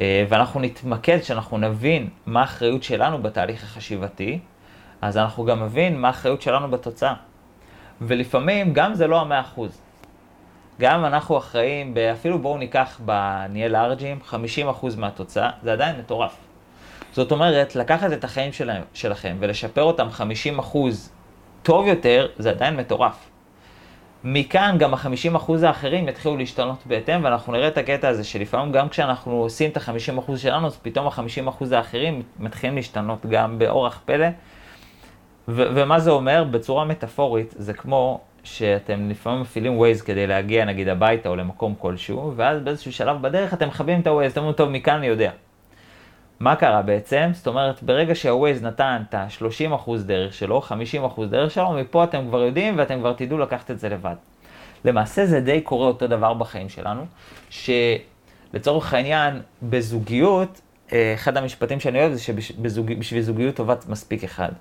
אה, 0.00 0.24
ואנחנו 0.28 0.60
נתמקד, 0.60 1.22
שאנחנו 1.22 1.58
נבין 1.58 2.08
מה 2.26 2.40
האחריות 2.40 2.82
שלנו 2.82 3.22
בתהליך 3.22 3.64
החשיבתי, 3.64 4.38
אז 5.02 5.16
אנחנו 5.16 5.44
גם 5.44 5.62
נבין 5.62 6.00
מה 6.00 6.08
האחריות 6.08 6.42
שלנו 6.42 6.70
בתוצאה. 6.70 7.14
ולפעמים 8.00 8.72
גם 8.72 8.94
זה 8.94 9.06
לא 9.06 9.20
המאה 9.20 9.40
אחוז. 9.40 9.80
גם 10.80 10.98
אם 10.98 11.04
אנחנו 11.04 11.38
אחראים, 11.38 11.94
אפילו 12.12 12.38
בואו 12.38 12.58
ניקח, 12.58 13.00
נהיה 13.50 13.68
לארג'ים, 13.68 14.18
50% 14.30 14.34
מהתוצאה, 14.96 15.50
זה 15.62 15.72
עדיין 15.72 15.98
מטורף. 15.98 16.36
זאת 17.12 17.32
אומרת, 17.32 17.76
לקחת 17.76 18.12
את 18.12 18.24
החיים 18.24 18.52
שלהם, 18.52 18.82
שלכם 18.94 19.36
ולשפר 19.40 19.82
אותם 19.82 20.08
50% 20.62 20.76
טוב 21.62 21.86
יותר, 21.86 22.28
זה 22.38 22.50
עדיין 22.50 22.76
מטורף. 22.76 23.30
מכאן 24.24 24.76
גם 24.78 24.94
ה-50% 24.94 25.52
האחרים 25.66 26.08
יתחילו 26.08 26.36
להשתנות 26.36 26.78
בהתאם, 26.86 27.24
ואנחנו 27.24 27.52
נראה 27.52 27.68
את 27.68 27.78
הקטע 27.78 28.08
הזה 28.08 28.24
שלפעמים 28.24 28.72
גם 28.72 28.88
כשאנחנו 28.88 29.32
עושים 29.32 29.70
את 29.70 29.76
ה-50% 29.76 30.36
שלנו, 30.36 30.66
אז 30.66 30.76
פתאום 30.82 31.06
ה-50% 31.06 31.74
האחרים 31.74 32.22
מתחילים 32.38 32.76
להשתנות 32.76 33.26
גם 33.26 33.58
באורח 33.58 34.00
פלא. 34.04 34.26
ו- 35.48 35.66
ומה 35.74 36.00
זה 36.00 36.10
אומר? 36.10 36.44
בצורה 36.44 36.84
מטאפורית, 36.84 37.54
זה 37.58 37.72
כמו 37.72 38.20
שאתם 38.44 39.10
לפעמים 39.10 39.40
מפעילים 39.40 39.80
Waze 39.80 40.04
כדי 40.04 40.26
להגיע 40.26 40.64
נגיד 40.64 40.88
הביתה 40.88 41.28
או 41.28 41.36
למקום 41.36 41.74
כלשהו, 41.78 42.32
ואז 42.36 42.60
באיזשהו 42.60 42.92
שלב 42.92 43.22
בדרך 43.22 43.54
אתם 43.54 43.68
מכבים 43.68 44.00
את 44.00 44.06
ה-Waze, 44.06 44.30
אתם 44.32 44.40
אומרים, 44.40 44.56
טוב, 44.56 44.68
מכאן 44.68 44.94
אני 44.94 45.06
יודע. 45.06 45.30
מה 46.40 46.56
קרה 46.56 46.82
בעצם? 46.82 47.30
זאת 47.32 47.46
אומרת, 47.46 47.82
ברגע 47.82 48.14
שה-Waze 48.14 48.64
נתן 48.64 49.02
את 49.08 49.14
ה-30% 49.14 49.90
דרך 50.06 50.34
שלו, 50.34 50.62
50% 51.16 51.24
דרך 51.30 51.50
שלו, 51.50 51.72
מפה 51.72 52.04
אתם 52.04 52.28
כבר 52.28 52.42
יודעים 52.42 52.78
ואתם 52.78 52.98
כבר 52.98 53.12
תדעו 53.12 53.38
לקחת 53.38 53.70
את 53.70 53.78
זה 53.78 53.88
לבד. 53.88 54.14
למעשה 54.84 55.26
זה 55.26 55.40
די 55.40 55.60
קורה 55.60 55.86
אותו 55.86 56.06
דבר 56.06 56.34
בחיים 56.34 56.68
שלנו, 56.68 57.06
שלצורך 57.50 58.94
העניין, 58.94 59.40
בזוגיות, 59.62 60.60
אה, 60.92 61.14
אחד 61.14 61.36
המשפטים 61.36 61.80
שאני 61.80 62.00
אוהב 62.00 62.12
זה 62.12 62.20
שבשביל 62.20 63.22
זוגיות 63.22 63.54
טובת 63.54 63.88
מספיק 63.88 64.24
אחד. 64.24 64.52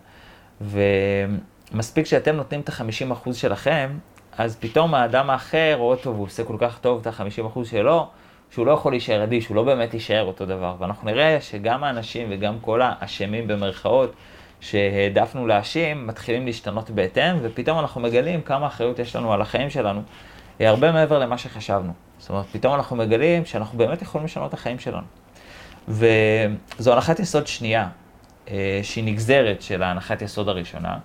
ומספיק 1.71 2.05
שאתם 2.05 2.35
נותנים 2.35 2.61
את 2.61 2.69
ה-50% 2.69 3.33
שלכם, 3.33 3.97
אז 4.37 4.57
פתאום 4.59 4.95
האדם 4.95 5.29
האחר 5.29 5.75
רואה 5.77 5.97
טוב, 5.97 6.17
הוא 6.17 6.25
עושה 6.25 6.43
כל 6.43 6.55
כך 6.59 6.79
טוב 6.79 7.01
את 7.01 7.07
ה-50% 7.07 7.65
שלו, 7.65 8.07
שהוא 8.51 8.65
לא 8.65 8.71
יכול 8.71 8.91
להישאר 8.91 9.23
אדיש, 9.23 9.47
הוא 9.47 9.55
לא 9.55 9.63
באמת 9.63 9.93
יישאר 9.93 10.23
אותו 10.23 10.45
דבר. 10.45 10.75
ואנחנו 10.79 11.11
נראה 11.11 11.41
שגם 11.41 11.83
האנשים 11.83 12.27
וגם 12.31 12.59
כל 12.61 12.81
האשמים 12.83 13.47
במרכאות 13.47 14.13
שהעדפנו 14.61 15.47
להאשים, 15.47 16.07
מתחילים 16.07 16.45
להשתנות 16.45 16.89
בהתאם, 16.89 17.37
ופתאום 17.41 17.79
אנחנו 17.79 18.01
מגלים 18.01 18.41
כמה 18.41 18.67
אחריות 18.67 18.99
יש 18.99 19.15
לנו 19.15 19.33
על 19.33 19.41
החיים 19.41 19.69
שלנו, 19.69 20.01
הרבה 20.59 20.91
מעבר 20.91 21.19
למה 21.19 21.37
שחשבנו. 21.37 21.93
זאת 22.17 22.29
אומרת, 22.29 22.45
פתאום 22.51 22.73
אנחנו 22.75 22.95
מגלים 22.95 23.45
שאנחנו 23.45 23.77
באמת 23.77 24.01
יכולים 24.01 24.25
לשנות 24.25 24.49
את 24.49 24.53
החיים 24.53 24.79
שלנו. 24.79 25.05
וזו 25.87 26.93
הנחת 26.93 27.19
יסוד 27.19 27.47
שנייה, 27.47 27.87
אה, 28.49 28.79
שהיא 28.83 29.03
נגזרת 29.03 29.61
של 29.61 29.83
ההנחת 29.83 30.21
יסוד 30.21 30.49
הראשונה, 30.49 30.97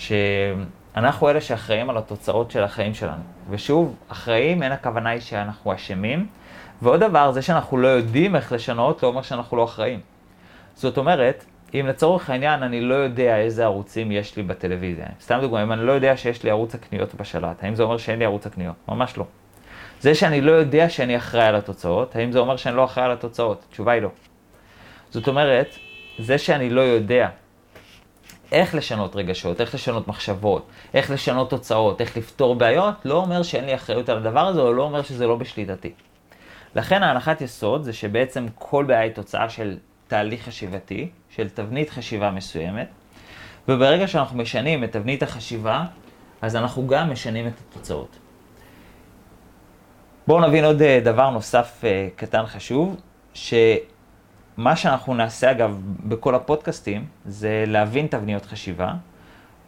שאנחנו 0.00 1.28
אלה 1.28 1.40
שאחראים 1.40 1.90
על 1.90 1.98
התוצאות 1.98 2.50
של 2.50 2.62
החיים 2.62 2.94
שלנו. 2.94 3.22
ושוב, 3.50 3.96
אחראים, 4.08 4.62
אין 4.62 4.72
הכוונה 4.72 5.10
היא 5.10 5.20
שאנחנו 5.20 5.74
אשמים, 5.74 6.26
ועוד 6.82 7.00
דבר, 7.00 7.32
זה 7.32 7.42
שאנחנו 7.42 7.76
לא 7.76 7.88
יודעים 7.88 8.36
איך 8.36 8.52
לשנות, 8.52 9.02
לא 9.02 9.08
אומר 9.08 9.22
שאנחנו 9.22 9.56
לא 9.56 9.64
אחראים. 9.64 10.00
זאת 10.74 10.98
אומרת, 10.98 11.44
אם 11.74 11.86
לצורך 11.88 12.30
העניין 12.30 12.62
אני 12.62 12.80
לא 12.80 12.94
יודע 12.94 13.36
איזה 13.36 13.64
ערוצים 13.64 14.12
יש 14.12 14.36
לי 14.36 14.42
בטלוויזיה, 14.42 15.06
סתם 15.20 15.38
דוגמא, 15.40 15.62
אם 15.62 15.72
אני 15.72 15.86
לא 15.86 15.92
יודע 15.92 16.16
שיש 16.16 16.42
לי 16.42 16.50
ערוץ 16.50 16.74
הקניות 16.74 17.14
בשלט, 17.14 17.64
האם 17.64 17.74
זה 17.74 17.82
אומר 17.82 17.96
שאין 17.96 18.18
לי 18.18 18.24
ערוץ 18.24 18.46
הקניות? 18.46 18.76
ממש 18.88 19.18
לא. 19.18 19.24
זה 20.00 20.14
שאני 20.14 20.40
לא 20.40 20.52
יודע 20.52 20.88
שאני 20.88 21.16
אחראי 21.16 21.44
על 21.44 21.56
התוצאות, 21.56 22.16
האם 22.16 22.32
זה 22.32 22.38
אומר 22.38 22.56
שאני 22.56 22.76
לא 22.76 22.84
אחראי 22.84 23.04
על 23.04 23.12
התוצאות? 23.12 23.64
התשובה 23.68 23.92
היא 23.92 24.02
לא. 24.02 24.10
זאת 25.10 25.28
אומרת, 25.28 25.76
זה 26.18 26.38
שאני 26.38 26.70
לא 26.70 26.80
יודע 26.80 27.28
איך 28.52 28.74
לשנות 28.74 29.16
רגשות, 29.16 29.60
איך 29.60 29.74
לשנות 29.74 30.08
מחשבות, 30.08 30.66
איך 30.94 31.10
לשנות 31.10 31.50
תוצאות, 31.50 32.00
איך 32.00 32.16
לפתור 32.16 32.54
בעיות, 32.54 32.94
לא 33.04 33.14
אומר 33.14 33.42
שאין 33.42 33.64
לי 33.64 33.74
אחריות 33.74 34.08
על 34.08 34.16
הדבר 34.16 34.46
הזה, 34.46 34.60
או 34.60 34.72
לא 34.72 34.82
אומר 34.82 35.02
שזה 35.02 35.26
לא 35.26 35.36
בשליטתי. 35.36 35.92
לכן 36.74 37.02
ההנחת 37.02 37.40
יסוד 37.40 37.82
זה 37.82 37.92
שבעצם 37.92 38.46
כל 38.54 38.84
בעיה 38.84 39.00
היא 39.00 39.12
תוצאה 39.12 39.48
של 39.48 39.76
תהליך 40.08 40.44
חשיבתי, 40.44 41.10
של 41.30 41.48
תבנית 41.48 41.90
חשיבה 41.90 42.30
מסוימת, 42.30 42.88
וברגע 43.68 44.08
שאנחנו 44.08 44.38
משנים 44.38 44.84
את 44.84 44.92
תבנית 44.92 45.22
החשיבה, 45.22 45.84
אז 46.42 46.56
אנחנו 46.56 46.86
גם 46.86 47.10
משנים 47.10 47.46
את 47.46 47.52
התוצאות. 47.68 48.18
בואו 50.26 50.40
נבין 50.48 50.64
עוד 50.64 50.82
אה, 50.82 51.00
דבר 51.04 51.30
נוסף 51.30 51.80
אה, 51.84 52.08
קטן 52.16 52.46
חשוב, 52.46 52.96
שמה 54.56 54.76
שאנחנו 54.76 55.14
נעשה 55.14 55.50
אגב 55.50 55.80
בכל 56.04 56.34
הפודקאסטים, 56.34 57.04
זה 57.26 57.64
להבין 57.66 58.06
תבניות 58.06 58.46
חשיבה, 58.46 58.92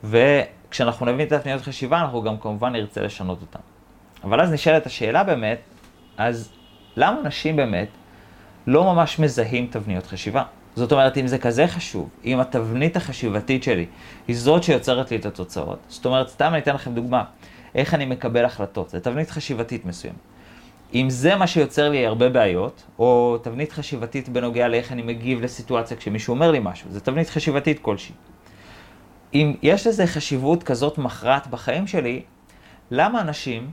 וכשאנחנו 0.05 1.07
נבין 1.07 1.27
את 1.27 1.33
התבניות 1.33 1.63
חשיבה, 1.63 2.01
אנחנו 2.01 2.23
גם 2.23 2.39
כמובן 2.39 2.73
נרצה 2.73 3.03
לשנות 3.03 3.39
אותן. 3.41 3.59
אבל 4.25 4.41
אז 4.41 4.53
נשאלת 4.53 4.87
השאלה 4.87 5.25
באמת, 5.25 5.59
אז 6.17 6.53
למה 6.97 7.21
אנשים 7.21 7.57
באמת 7.57 7.89
לא 8.67 8.85
ממש 8.85 9.19
מזהים 9.19 9.67
תבניות 9.71 10.07
חשיבה? 10.07 10.43
זאת 10.77 10.93
אומרת, 10.93 11.19
אם 11.19 11.27
זה 11.27 11.39
כזה 11.39 11.67
חשוב, 11.67 12.09
אם 12.25 12.41
התבנית 12.41 12.97
החשיבתית 12.97 13.63
שלי 13.63 13.87
היא 14.29 14.37
זאת 14.37 14.63
שיוצרת 14.63 15.11
לי 15.11 15.17
את 15.17 15.27
התוצאות, 15.27 15.79
זאת 15.89 16.07
אומרת, 16.07 16.29
סתם 16.29 16.49
אני 16.53 16.59
אתן 16.59 16.75
לכם 16.75 16.95
דוגמה, 16.95 17.25
איך 17.75 17.95
אני 17.95 18.05
מקבל 18.05 18.45
החלטות, 18.45 18.91
זו 18.91 19.01
תבנית 19.01 19.31
חשיבתית 19.31 19.85
מסוימת. 19.85 20.32
אם 20.95 21.11
זה 21.11 21.37
מה 21.37 21.47
שיוצר 21.47 21.89
לי 21.89 22.07
הרבה 22.07 22.29
בעיות, 22.29 22.83
או 22.99 23.39
תבנית 23.43 23.73
חשיבתית 23.73 24.29
בנוגע 24.29 24.69
לאיך 24.69 24.93
אני 24.93 25.03
מגיב 25.03 25.41
לסיטואציה 25.41 25.97
כשמישהו 25.97 26.35
אומר 26.35 26.51
לי 26.51 26.59
משהו, 26.63 26.91
זו 26.91 27.01
תבנית 27.01 27.31
חשיבתית 27.31 27.79
כלשהי. 27.79 28.15
אם 29.35 29.55
יש 29.63 29.87
לזה 29.87 30.07
חשיבות 30.07 30.63
כזאת 30.63 30.99
מכרעת 30.99 31.47
בחיים 31.47 31.87
שלי, 31.87 32.23
למה 32.91 33.21
אנשים 33.21 33.71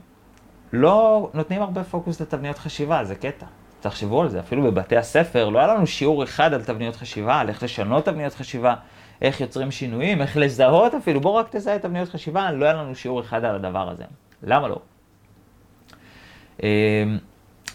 לא 0.72 1.30
נותנים 1.34 1.62
הרבה 1.62 1.84
פוקוס 1.84 2.20
לתבניות 2.20 2.58
חשיבה? 2.58 3.04
זה 3.04 3.14
קטע. 3.14 3.46
תחשבו 3.80 4.22
על 4.22 4.28
זה, 4.28 4.40
אפילו 4.40 4.62
בבתי 4.62 4.96
הספר, 4.96 5.48
לא 5.48 5.58
היה 5.58 5.74
לנו 5.74 5.86
שיעור 5.86 6.24
אחד 6.24 6.54
על 6.54 6.62
תבניות 6.62 6.96
חשיבה, 6.96 7.40
על 7.40 7.48
איך 7.48 7.62
לשנות 7.62 8.04
תבניות 8.04 8.34
חשיבה, 8.34 8.74
איך 9.22 9.40
יוצרים 9.40 9.70
שינויים, 9.70 10.22
איך 10.22 10.36
לזהות 10.36 10.94
אפילו, 10.94 11.20
בואו 11.20 11.34
רק 11.34 11.46
תזהה 11.50 11.78
תבניות 11.78 12.08
חשיבה, 12.08 12.52
לא 12.52 12.64
היה 12.64 12.74
לנו 12.74 12.94
שיעור 12.94 13.20
אחד 13.20 13.44
על 13.44 13.54
הדבר 13.54 13.90
הזה. 13.90 14.04
למה 14.42 14.68
לא? 14.68 14.80
אמ, 16.62 17.18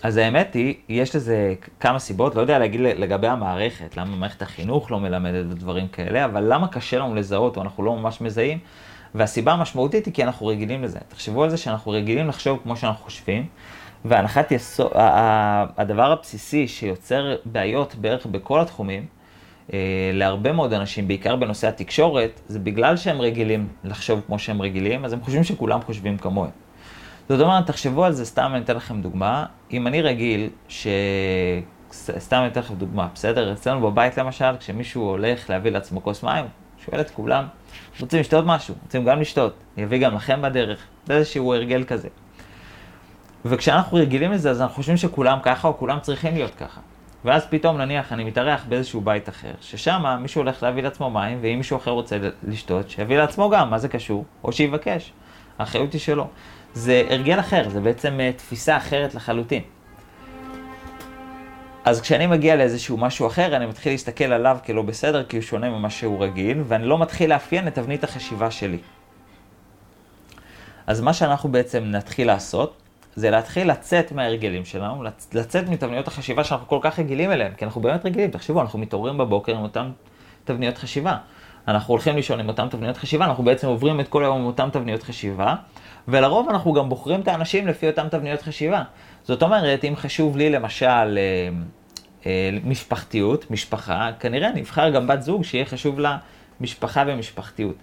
אז 0.04 0.18
האמת 0.18 0.54
היא, 0.54 0.76
יש 0.90 1.16
לזה 1.16 1.54
כמה 1.80 2.00
סיבות, 2.00 2.36
לא 2.36 2.42
יודע 2.42 2.60
להגיד 2.60 2.82
לגבי 2.82 3.28
המערכת, 3.28 3.98
למה 3.98 4.16
מערכת 4.16 4.42
החינוך 4.42 4.92
לא 4.92 5.00
מלמדת 5.00 5.46
דברים 5.46 5.88
כאלה, 5.88 6.26
אבל 6.26 6.54
למה 6.54 6.68
קשה 6.68 7.00
לנו 7.00 7.16
לזהות 7.16 7.58
או 7.58 7.62
אנחנו 7.62 7.84
לא 7.84 7.96
ממש 7.96 8.22
מזהים, 8.22 8.60
והסיבה 9.16 9.52
המשמעותית 9.52 10.06
היא 10.06 10.14
כי 10.14 10.24
אנחנו 10.24 10.48
רגילים 10.48 10.84
לזה. 10.84 11.00
תחשבו 11.08 11.44
על 11.44 11.50
זה 11.50 11.58
שאנחנו 11.58 11.92
רגילים 11.92 12.28
לחשוב 12.28 12.60
כמו 12.64 12.78
שאנחנו 12.78 13.04
חושבים, 13.04 13.46
והנחת 14.06 14.52
יסוד, 14.52 14.92
הדבר 15.78 16.12
הבסיסי 16.12 16.68
שיוצר 16.68 17.36
בעיות 17.46 17.96
בערך 17.96 18.26
בכל 18.26 18.60
התחומים, 18.60 19.06
אה, 19.74 19.80
להרבה 20.14 20.52
מאוד 20.52 20.74
אנשים, 20.74 21.08
בעיקר 21.08 21.36
בנושא 21.36 21.68
התקשורת, 21.68 22.42
זה 22.48 22.60
בגלל 22.60 22.98
שהם 22.98 23.22
רגילים 23.22 23.68
לחשוב 23.84 24.22
כמו 24.28 24.40
שהם 24.40 24.62
רגילים, 24.62 25.06
אז 25.06 25.14
הם 25.14 25.22
חושבים 25.22 25.44
שכולם 25.44 25.82
חושבים 25.82 26.18
כמוהם. 26.18 26.65
זאת 27.30 27.42
אומרת, 27.42 27.68
תחשבו 27.68 28.06
על 28.06 28.12
זה, 28.12 28.26
סתם 28.26 28.52
אני 28.54 28.64
אתן 28.64 28.76
לכם 28.76 29.02
דוגמה. 29.02 29.46
אם 29.72 29.88
אני 29.88 30.02
רגיל 30.02 30.50
ש... 30.68 30.88
סתם 31.94 32.38
אני 32.38 32.48
אתן 32.48 32.60
לכם 32.60 32.76
דוגמה, 32.76 33.08
בסדר? 33.14 33.54
אצלנו 33.54 33.92
בבית 33.92 34.18
למשל, 34.18 34.58
כשמישהו 34.60 35.02
הולך 35.02 35.50
להביא 35.50 35.72
לעצמו 35.72 36.04
כוס 36.04 36.24
מים, 36.24 36.46
שואל 36.86 37.02
את 37.02 37.10
כולם, 37.10 37.46
רוצים 38.00 38.20
לשתות 38.20 38.46
משהו, 38.46 38.76
רוצים 38.84 39.06
גם 39.06 39.22
לשתות, 39.22 39.54
יביא 39.78 40.00
גם 40.00 40.16
לכם 40.16 40.42
בדרך, 40.42 40.80
זה 41.06 41.14
איזשהו 41.14 41.54
הרגל 41.54 41.84
כזה. 41.84 42.08
וכשאנחנו 43.46 43.98
רגילים 43.98 44.32
לזה, 44.32 44.50
אז 44.50 44.62
אנחנו 44.62 44.76
חושבים 44.76 44.98
שכולם 44.98 45.40
ככה, 45.44 45.68
או 45.68 45.78
כולם 45.78 46.00
צריכים 46.00 46.34
להיות 46.34 46.56
ככה. 46.56 46.82
ואז 47.26 47.46
פתאום 47.50 47.78
נניח 47.78 48.14
אני 48.14 48.24
מתארח 48.24 48.66
באיזשהו 48.70 49.02
בית 49.02 49.30
אחר, 49.30 49.52
ששם 49.62 50.04
מישהו 50.22 50.42
הולך 50.42 50.64
להביא 50.64 50.84
לעצמו 50.84 51.10
מים, 51.10 51.38
ואם 51.42 51.58
מישהו 51.58 51.78
אחר 51.78 51.92
רוצה 51.92 52.18
לשתות, 52.48 52.90
שיביא 52.90 53.18
לעצמו 53.18 53.50
גם, 53.50 53.70
מה 53.70 53.78
זה 53.78 53.88
קשור? 53.88 54.26
או 54.44 54.52
שיבקש. 54.52 55.12
האחריות 55.60 55.94
היא 55.94 56.02
שלו. 56.02 56.28
זה 56.76 57.04
הרגל 57.10 57.40
אחר, 57.40 57.70
זה 57.70 57.82
בעצם 57.82 58.20
uh, 58.20 58.38
תפיסה 58.38 58.78
אחרת 58.78 59.16
לחלוטין. 59.16 59.62
אז 61.86 62.02
כשאני 62.02 62.28
מגיע 62.28 62.56
לאיזשהו 62.56 62.98
משהו 62.98 63.28
אחר, 63.28 63.56
אני 63.56 63.66
מתחיל 63.66 63.92
להסתכל 63.92 64.24
עליו 64.24 64.58
כלא 64.66 64.82
בסדר, 64.82 65.24
כי 65.24 65.38
הוא 65.38 65.44
שונה 65.44 65.70
ממה 65.70 65.90
שהוא 65.90 66.24
רגיל, 66.24 66.64
ואני 66.68 66.86
לא 66.86 66.98
מתחיל 66.98 67.30
לאפיין 67.30 67.68
את 67.68 67.76
תבנית 67.76 68.04
החשיבה 68.04 68.52
שלי. 68.52 68.78
אז 70.88 71.02
מה 71.02 71.14
שאנחנו 71.14 71.52
בעצם 71.52 71.84
נתחיל 71.84 72.28
לעשות, 72.28 72.82
זה 73.16 73.30
להתחיל 73.30 73.72
לצאת 73.72 74.12
מההרגלים 74.12 74.66
שלנו, 74.66 75.04
לצאת 75.34 75.70
מתבניות 75.70 76.08
החשיבה 76.08 76.44
שאנחנו 76.44 76.68
כל 76.68 76.80
כך 76.82 77.00
רגילים 77.00 77.32
אליהן, 77.32 77.52
כי 77.58 77.66
אנחנו 77.66 77.82
באמת 77.82 78.06
רגילים, 78.06 78.32
תחשבו, 78.32 78.62
אנחנו 78.62 78.80
מתעוררים 78.80 79.18
בבוקר 79.18 79.56
עם 79.56 79.64
אותן 79.64 79.92
תבניות 80.44 80.78
חשיבה. 80.78 81.18
אנחנו 81.68 81.94
הולכים 81.94 82.16
לישון 82.16 82.40
עם 82.40 82.48
אותן 82.48 82.70
תבניות 82.70 82.98
חשיבה, 82.98 83.26
אנחנו 83.26 83.44
בעצם 83.44 83.68
עוברים 83.68 84.00
את 84.00 84.08
כל 84.08 84.24
היום 84.24 84.38
עם 84.38 84.46
אותן 84.46 84.70
תבניות 84.70 85.04
חשיבה, 85.04 85.56
ולרוב 86.08 86.50
אנחנו 86.50 86.74
גם 86.74 86.90
בוחרים 86.90 87.22
את 87.22 87.28
האנשים 87.28 87.68
לפי 87.68 87.88
אותן 87.88 88.10
תבניות 88.10 88.42
חשיבה. 88.42 88.84
זאת 89.24 89.44
אומרת, 89.44 89.84
אם 89.84 89.96
חשוב 89.96 90.38
לי 90.38 90.50
למשל 90.50 90.86
אה, 90.86 91.50
אה, 92.26 92.50
משפחתיות, 92.64 93.52
משפחה, 93.52 94.10
כנראה 94.20 94.50
אני 94.50 94.62
אבחר 94.62 94.90
גם 94.90 95.08
בת 95.08 95.22
זוג 95.22 95.44
שיהיה 95.44 95.66
חשוב 95.66 96.00
לה 96.00 96.18
משפחה 96.62 97.04
ומשפחתיות. 97.08 97.76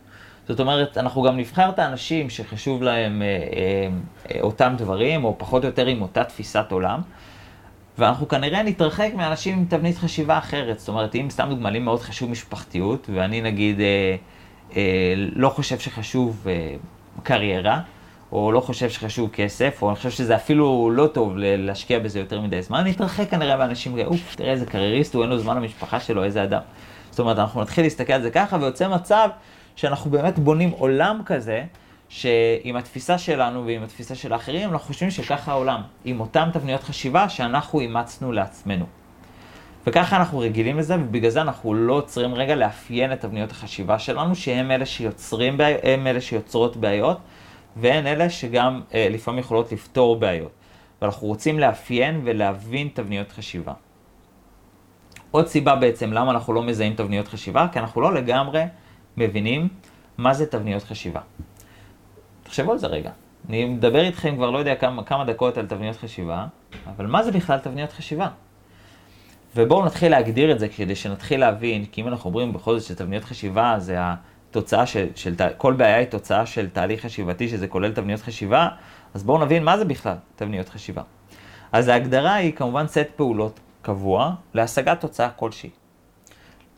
זאת 0.49 0.61
אומרת, 0.61 0.99
אנחנו 0.99 1.23
גם 1.23 1.37
נבחר 1.37 1.69
את 1.69 1.79
האנשים 1.79 2.31
שחשוב 2.31 2.83
להם 2.83 3.23
אה, 3.23 3.27
אה, 3.27 3.89
אה, 4.35 4.41
אותם 4.41 4.75
דברים, 4.79 5.25
או 5.25 5.35
פחות 5.39 5.63
או 5.63 5.69
יותר 5.69 5.87
עם 5.87 6.03
אותה 6.03 6.25
תפיסת 6.25 6.67
עולם, 6.71 7.01
ואנחנו 7.99 8.29
כנראה 8.29 8.63
נתרחק 8.63 9.11
מאנשים 9.17 9.59
עם 9.59 9.65
תבנית 9.69 9.99
חשיבה 9.99 10.39
אחרת. 10.39 10.79
זאת 10.79 10.89
אומרת, 10.89 11.15
אם 11.15 11.27
סתם 11.31 11.47
דוגמא, 11.51 11.69
לי 11.69 11.79
מאוד 11.79 12.01
חשוב 12.01 12.31
משפחתיות, 12.31 13.11
ואני 13.15 13.41
נגיד 13.41 13.81
אה, 13.81 14.17
אה, 14.77 15.15
לא 15.17 15.49
חושב 15.49 15.79
שחשוב 15.79 16.47
אה, 16.49 16.75
קריירה, 17.23 17.81
או 18.33 18.53
לא 18.53 18.61
חושב 18.61 18.91
שחשוב 18.91 19.31
כסף, 19.31 19.79
או 19.83 19.89
אני 19.89 19.97
חושב 19.97 20.11
שזה 20.11 20.37
אפילו 20.37 20.91
לא 20.95 21.07
טוב 21.07 21.33
להשקיע 21.37 21.99
בזה 21.99 22.19
יותר 22.19 22.41
מדי 22.41 22.63
זמן, 22.63 22.87
נתרחק 22.87 23.31
כנראה 23.31 23.57
מאנשים, 23.57 23.99
אוף, 24.05 24.35
תראה 24.35 24.51
איזה 24.51 24.67
קרייריסט, 24.67 25.15
הוא 25.15 25.23
אין 25.23 25.31
לו 25.31 25.39
זמן 25.39 25.57
למשפחה 25.57 26.01
שלו, 26.01 26.25
איזה 26.25 26.45
אדם. 26.45 26.61
זאת 27.11 27.21
אומרת, 27.21 27.39
אנחנו 27.39 27.63
נתחיל 27.63 27.85
להסתכל 27.85 28.13
על 28.13 28.23
זה 28.23 28.31
ככה, 28.31 28.57
ויוצא 28.61 28.89
מצב 28.89 29.29
שאנחנו 29.77 30.11
באמת 30.11 30.39
בונים 30.39 30.71
עולם 30.71 31.21
כזה, 31.27 31.65
שעם 32.09 32.77
התפיסה 32.79 33.19
שלנו 33.19 33.67
ועם 33.67 33.83
התפיסה 33.83 34.15
של 34.15 34.33
האחרים, 34.33 34.71
אנחנו 34.71 34.87
חושבים 34.87 35.11
שככה 35.11 35.53
העולם, 35.53 35.81
עם 36.05 36.21
אותן 36.21 36.49
תבניות 36.53 36.83
חשיבה 36.83 37.29
שאנחנו 37.29 37.81
אימצנו 37.81 38.33
לעצמנו. 38.33 38.85
וככה 39.87 40.17
אנחנו 40.17 40.39
רגילים 40.39 40.79
לזה, 40.79 40.95
ובגלל 40.95 41.31
זה 41.31 41.41
אנחנו 41.41 41.75
לא 41.75 41.93
עוצרים 41.93 42.35
רגע 42.35 42.55
לאפיין 42.55 43.13
את 43.13 43.21
תבניות 43.21 43.51
החשיבה 43.51 43.99
שלנו, 43.99 44.35
שהם 44.35 44.71
אלה, 44.71 44.85
אלה 46.07 46.21
שיוצרות 46.21 46.77
בעיות, 46.77 47.19
והן 47.77 48.07
אלה 48.07 48.31
שגם 48.31 48.81
אה, 48.95 49.09
לפעמים 49.11 49.41
יכולות 49.41 49.73
לפתור 49.73 50.17
בעיות. 50.17 50.53
ואנחנו 51.03 51.27
רוצים 51.27 51.59
לאפיין 51.59 52.21
ולהבין 52.25 52.89
תבניות 52.95 53.33
חשיבה. 53.33 53.73
עוד 55.31 55.47
סיבה 55.47 55.77
בעצם 55.77 56.13
למה 56.13 56.31
אנחנו 56.31 56.53
לא 56.53 56.63
מזהים 56.63 56.95
תבניות 56.95 57.29
חשיבה, 57.29 57.67
כי 57.73 57.79
אנחנו 57.79 58.01
לא 58.01 58.15
לגמרי 58.15 58.63
מבינים 59.17 59.69
מה 60.19 60.35
זה 60.35 60.47
תבניות 60.47 60.83
חשיבה. 60.83 61.21
תחשבו 62.43 62.73
על 62.73 62.79
זה 62.79 62.87
רגע. 62.87 63.11
אני 63.49 63.65
מדבר 63.65 64.01
איתכם 64.01 64.37
כבר 64.37 64.51
לא 64.51 64.59
יודע 64.59 64.75
כמה, 64.75 65.05
כמה 65.05 65.25
דקות 65.25 65.59
על 65.59 65.67
תבניות 65.67 65.97
חשיבה, 65.97 66.47
אבל 66.87 67.07
מה 67.07 67.23
זה 67.23 67.33
בכלל 67.33 67.59
תבניות 67.59 67.93
חשיבה? 67.93 68.29
ובואו 69.57 69.85
נתחיל 69.85 70.11
להגדיר 70.11 70.53
את 70.53 70.59
זה 70.59 70.69
כדי 70.69 70.95
שנתחיל 70.95 71.41
להבין, 71.41 71.85
כי 71.85 72.01
אם 72.01 72.09
אנחנו 72.09 72.31
אומרים 72.31 72.53
בכל 72.53 72.79
זאת 72.79 72.89
שתבניות 72.89 73.25
חשיבה 73.25 73.75
זה 73.79 73.97
התוצאה 74.53 74.87
של, 74.87 75.07
של, 75.15 75.35
כל 75.57 75.73
בעיה 75.73 75.97
היא 75.97 76.07
תוצאה 76.07 76.47
של 76.47 76.69
תהליך 76.69 77.07
חשיבתי 77.07 77.49
שזה 77.49 77.69
כולל 77.69 77.93
תבניות 77.93 78.21
חשיבה, 78.21 78.69
אז 79.15 79.25
בואו 79.25 79.45
נבין 79.45 79.65
מה 79.65 79.79
זה 79.79 79.85
בכלל 79.85 80.17
תבניות 80.37 80.69
חשיבה. 80.69 81.03
אז 81.73 81.89
ההגדרה 81.89 82.35
היא 82.35 82.53
כמובן 82.53 82.87
סט 82.87 83.07
פעולות 83.17 83.61
קבוע 83.83 84.35
להשגת 84.55 85.01
תוצאה 85.01 85.31
כלשהי. 85.31 85.71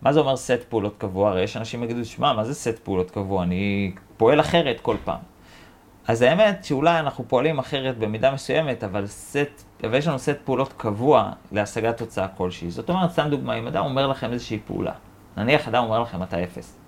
מה 0.02 0.12
זה 0.12 0.20
אומר 0.20 0.36
סט 0.36 0.62
פעולות 0.68 0.94
קבוע? 0.98 1.30
הרי 1.30 1.42
יש 1.42 1.56
אנשים 1.56 1.82
יגידו, 1.82 2.04
שמע, 2.04 2.32
מה 2.32 2.44
זה 2.44 2.54
סט 2.54 2.78
פעולות 2.78 3.10
קבוע? 3.10 3.42
אני 3.42 3.92
פועל 4.16 4.40
אחרת 4.40 4.80
כל 4.80 4.96
פעם. 5.04 5.20
אז 6.08 6.22
האמת 6.22 6.64
שאולי 6.64 6.98
אנחנו 6.98 7.24
פועלים 7.28 7.58
אחרת 7.58 7.98
במידה 7.98 8.30
מסוימת, 8.30 8.84
אבל, 8.84 9.06
סט, 9.06 9.64
אבל 9.84 9.94
יש 9.94 10.06
לנו 10.06 10.18
סט 10.18 10.36
פעולות 10.44 10.72
קבוע 10.72 11.30
להשגת 11.52 11.96
תוצאה 11.96 12.28
כלשהי. 12.28 12.70
זאת 12.70 12.88
אומרת, 12.88 13.10
סתם 13.10 13.26
דוגמא, 13.30 13.58
אם 13.58 13.66
אדם 13.66 13.84
אומר 13.84 14.06
לכם 14.06 14.32
איזושהי 14.32 14.58
פעולה, 14.66 14.92
נניח 15.36 15.68
אדם 15.68 15.84
אומר 15.84 16.00
לכם 16.00 16.22
אתה 16.22 16.42
אפס. 16.44 16.83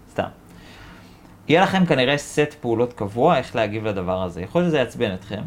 יהיה 1.48 1.62
לכם 1.62 1.86
כנראה 1.86 2.16
סט 2.16 2.54
פעולות 2.60 2.92
קבוע 2.92 3.38
איך 3.38 3.56
להגיב 3.56 3.86
לדבר 3.86 4.22
הזה. 4.22 4.42
יכול 4.42 4.60
להיות 4.60 4.70
שזה 4.70 4.78
יעצבן 4.78 5.14
אתכם, 5.14 5.42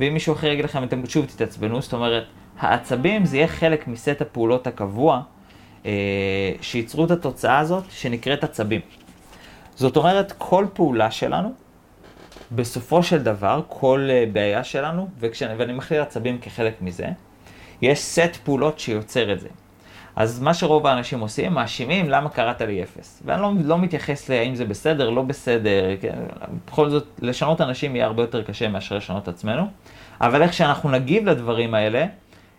ואם 0.00 0.14
מישהו 0.14 0.34
אחר 0.34 0.46
יגיד 0.46 0.64
לכם 0.64 0.84
אתם 0.84 1.06
שוב 1.06 1.26
תתעצבנו, 1.26 1.82
זאת 1.82 1.92
אומרת, 1.92 2.24
העצבים 2.58 3.24
זה 3.24 3.36
יהיה 3.36 3.48
חלק 3.48 3.88
מסט 3.88 4.20
הפעולות 4.20 4.66
הקבוע 4.66 5.22
אה, 5.86 6.52
שייצרו 6.60 7.04
את 7.04 7.10
התוצאה 7.10 7.58
הזאת 7.58 7.84
שנקראת 7.90 8.44
עצבים. 8.44 8.80
זאת 9.74 9.96
אומרת, 9.96 10.32
כל 10.38 10.66
פעולה 10.72 11.10
שלנו, 11.10 11.52
בסופו 12.52 13.02
של 13.02 13.22
דבר, 13.22 13.62
כל 13.68 14.08
אה, 14.10 14.24
בעיה 14.32 14.64
שלנו, 14.64 15.08
וכשאני, 15.20 15.54
ואני 15.56 15.72
מכליל 15.72 16.00
עצבים 16.00 16.38
כחלק 16.38 16.82
מזה, 16.82 17.08
יש 17.82 17.98
סט 17.98 18.36
פעולות 18.44 18.78
שיוצר 18.78 19.32
את 19.32 19.40
זה. 19.40 19.48
אז 20.16 20.40
מה 20.40 20.54
שרוב 20.54 20.86
האנשים 20.86 21.20
עושים, 21.20 21.52
מאשימים 21.52 22.10
למה 22.10 22.30
קראת 22.30 22.60
לי 22.60 22.82
אפס. 22.82 23.22
ואני 23.24 23.42
לא, 23.42 23.52
לא 23.64 23.78
מתייחס 23.78 24.28
להאם 24.28 24.54
זה 24.54 24.64
בסדר, 24.64 25.10
לא 25.10 25.22
בסדר, 25.22 25.96
כן, 26.00 26.18
בכל 26.66 26.90
זאת, 26.90 27.06
לשנות 27.22 27.60
אנשים 27.60 27.96
יהיה 27.96 28.06
הרבה 28.06 28.22
יותר 28.22 28.42
קשה 28.42 28.68
מאשר 28.68 28.96
לשנות 28.96 29.28
עצמנו. 29.28 29.66
אבל 30.20 30.42
איך 30.42 30.52
שאנחנו 30.52 30.90
נגיב 30.90 31.28
לדברים 31.28 31.74
האלה, 31.74 32.06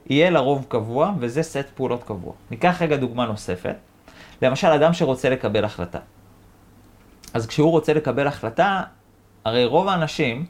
יהיה 0.10 0.30
לרוב 0.30 0.66
קבוע, 0.68 1.12
וזה 1.20 1.44
סט 1.44 1.66
פעולות 1.76 2.04
קבוע. 2.04 2.34
ניקח 2.52 2.82
רגע 2.82 2.96
דוגמה 2.96 3.26
נוספת. 3.26 3.76
למשל, 4.42 4.68
אדם 4.68 4.94
שרוצה 4.94 5.30
לקבל 5.30 5.66
החלטה. 5.66 6.00
אז 7.34 7.48
כשהוא 7.48 7.72
רוצה 7.72 7.94
לקבל 7.94 8.28
החלטה, 8.28 8.82
הרי 9.46 9.66
רוב 9.66 9.88
האנשים, 9.88 10.46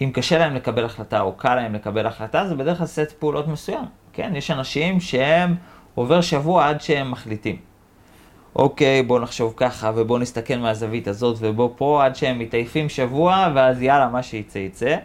אם 0.00 0.10
קשה 0.14 0.38
להם 0.38 0.54
לקבל 0.54 0.84
החלטה 0.84 1.20
או 1.20 1.32
קל 1.32 1.54
להם 1.54 1.74
לקבל 1.74 2.06
החלטה, 2.06 2.48
זה 2.48 2.54
בדרך 2.54 2.78
כלל 2.78 2.86
סט 2.86 3.12
פעולות 3.18 3.48
מסוים. 3.48 3.84
כן, 4.12 4.32
יש 4.36 4.50
אנשים 4.50 5.00
שהם 5.00 5.54
עובר 5.94 6.20
שבוע 6.20 6.68
עד 6.68 6.80
שהם 6.80 7.10
מחליטים. 7.10 7.56
אוקיי, 8.56 9.02
בואו 9.02 9.22
נחשוב 9.22 9.54
ככה, 9.56 9.92
ובואו 9.94 10.18
נסתכל 10.18 10.56
מהזווית 10.56 11.08
הזאת 11.08 11.36
ובואו 11.40 11.72
פה, 11.76 12.04
עד 12.04 12.16
שהם 12.16 12.38
מתעייפים 12.38 12.88
שבוע, 12.88 13.48
ואז 13.54 13.82
יאללה, 13.82 14.08
מה 14.08 14.22
שיצא 14.22 14.58
יצא. 14.58 14.96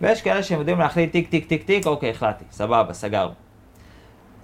ויש 0.00 0.22
כאלה 0.22 0.42
שהם 0.42 0.58
יודעים 0.58 0.78
להחליט 0.78 1.12
טיק 1.12 1.28
טיק 1.28 1.46
טיק 1.46 1.62
טיק, 1.62 1.86
אוקיי, 1.86 2.10
החלטתי, 2.10 2.44
סבבה, 2.50 2.92
סגרנו. 2.92 3.32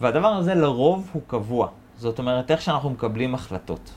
והדבר 0.01 0.29
הזה 0.29 0.55
לרוב 0.55 1.11
הוא 1.13 1.23
קבוע. 1.27 1.69
זאת 1.97 2.19
אומרת, 2.19 2.51
איך 2.51 2.63
שאנחנו 2.63 2.91
מקבלים 2.91 3.35
החלטות. 3.35 3.91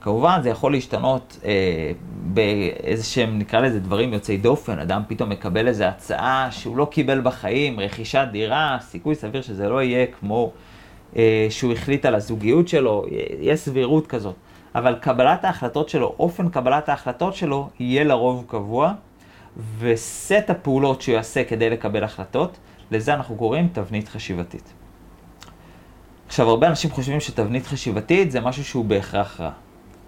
כמובן, 0.00 0.40
זה 0.42 0.48
יכול 0.48 0.72
להשתנות 0.72 1.38
אה, 1.44 1.92
באיזה 2.22 3.04
שהם, 3.04 3.38
נקרא 3.38 3.60
לזה, 3.60 3.80
דברים 3.80 4.12
יוצאי 4.12 4.36
דופן. 4.36 4.78
אדם 4.78 5.02
פתאום 5.08 5.30
מקבל 5.30 5.68
איזו 5.68 5.84
הצעה 5.84 6.48
שהוא 6.50 6.76
לא 6.76 6.84
קיבל 6.90 7.20
בחיים, 7.20 7.80
רכישת 7.80 8.28
דירה, 8.32 8.78
סיכוי 8.80 9.14
סביר 9.14 9.42
שזה 9.42 9.68
לא 9.68 9.82
יהיה 9.82 10.06
כמו 10.06 10.52
שהוא 11.50 11.72
החליט 11.72 12.06
על 12.06 12.14
הזוגיות 12.14 12.68
שלו, 12.68 13.04
יש 13.40 13.60
סבירות 13.60 14.06
כזאת. 14.06 14.34
אבל 14.74 14.94
קבלת 15.00 15.44
ההחלטות 15.44 15.88
שלו, 15.88 16.14
אופן 16.18 16.48
קבלת 16.48 16.88
ההחלטות 16.88 17.34
שלו, 17.34 17.68
יהיה 17.80 18.04
לרוב 18.04 18.44
קבוע, 18.46 18.92
וסט 19.78 20.50
הפעולות 20.50 21.02
שהוא 21.02 21.14
יעשה 21.14 21.44
כדי 21.44 21.70
לקבל 21.70 22.04
החלטות, 22.04 22.58
לזה 22.90 23.14
אנחנו 23.14 23.36
קוראים 23.36 23.68
תבנית 23.72 24.08
חשיבתית. 24.08 24.72
עכשיו, 26.26 26.48
הרבה 26.48 26.68
אנשים 26.68 26.90
חושבים 26.90 27.20
שתבנית 27.20 27.66
חשיבתית 27.66 28.30
זה 28.30 28.40
משהו 28.40 28.64
שהוא 28.64 28.84
בהכרח 28.84 29.40
רע, 29.40 29.50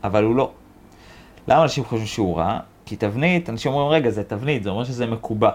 אבל 0.04 0.24
הוא 0.24 0.36
לא. 0.36 0.50
למה 1.48 1.62
אנשים 1.62 1.84
חושבים 1.84 2.06
שהוא 2.06 2.36
רע? 2.36 2.58
כי 2.86 2.96
תבנית, 2.96 3.50
אנשים 3.50 3.72
אומרים, 3.72 3.90
רגע, 3.90 4.10
זה 4.10 4.24
תבנית, 4.24 4.62
זה 4.62 4.70
אומר 4.70 4.84
שזה 4.84 5.06
מקובע. 5.06 5.50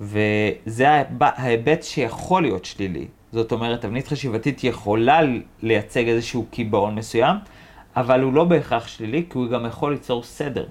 וזה 0.00 1.02
ההיבט 1.20 1.82
שיכול 1.82 2.42
להיות 2.42 2.64
שלילי. 2.64 3.06
זאת 3.36 3.52
אומרת, 3.52 3.80
תבנית 3.80 4.08
חשיבתית 4.08 4.64
יכולה 4.64 5.20
לייצג 5.62 6.08
איזשהו 6.08 6.46
קיבעון 6.50 6.94
מסוים, 6.94 7.36
אבל 7.96 8.20
הוא 8.20 8.32
לא 8.32 8.44
בהכרח 8.44 8.88
שלילי, 8.88 9.24
כי 9.30 9.38
הוא 9.38 9.48
גם 9.48 9.66
יכול 9.66 9.92
ליצור 9.92 10.22
סדר. 10.22 10.64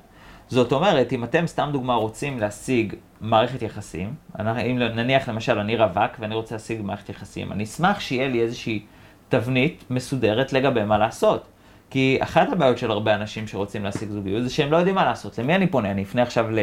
זאת 0.48 0.72
אומרת, 0.72 1.14
אם 1.14 1.24
אתם, 1.24 1.48
סתם 1.48 1.70
דוגמה, 1.74 1.96
רוצים 1.96 2.40
להשיג 2.40 2.94
מערכת 3.22 3.62
יחסים, 3.62 4.14
אם 4.40 4.80
נניח 4.80 5.30
למשל 5.30 5.60
אני 5.60 5.76
רווק 5.76 6.12
ואני 6.20 6.36
רוצה 6.36 6.56
להשיג 6.56 6.82
מערכת 6.82 7.10
יחסים, 7.10 7.52
אני 7.52 7.64
אשמח 7.64 8.00
שיהיה 8.00 8.28
לי 8.28 8.42
איזושהי 8.42 8.86
תבנית 9.30 9.84
מסודרת 9.90 10.54
לגבי 10.54 10.84
מה 10.84 10.98
לעשות. 10.98 11.48
כי 11.90 12.18
אחת 12.20 12.52
הבעיות 12.52 12.78
של 12.78 12.92
הרבה 12.92 13.16
אנשים 13.16 13.48
שרוצים 13.48 13.84
להשיג 13.84 14.10
זוגיות 14.10 14.44
זה 14.44 14.50
שהם 14.50 14.72
לא 14.72 14.78
יודעים 14.78 14.96
מה 14.96 15.06
לעשות. 15.06 15.38
למי 15.38 15.56
אני 15.56 15.68
פונה? 15.68 15.92
אני 15.92 16.04
אפנה 16.04 16.22
עכשיו 16.22 16.52
ל... 16.52 16.60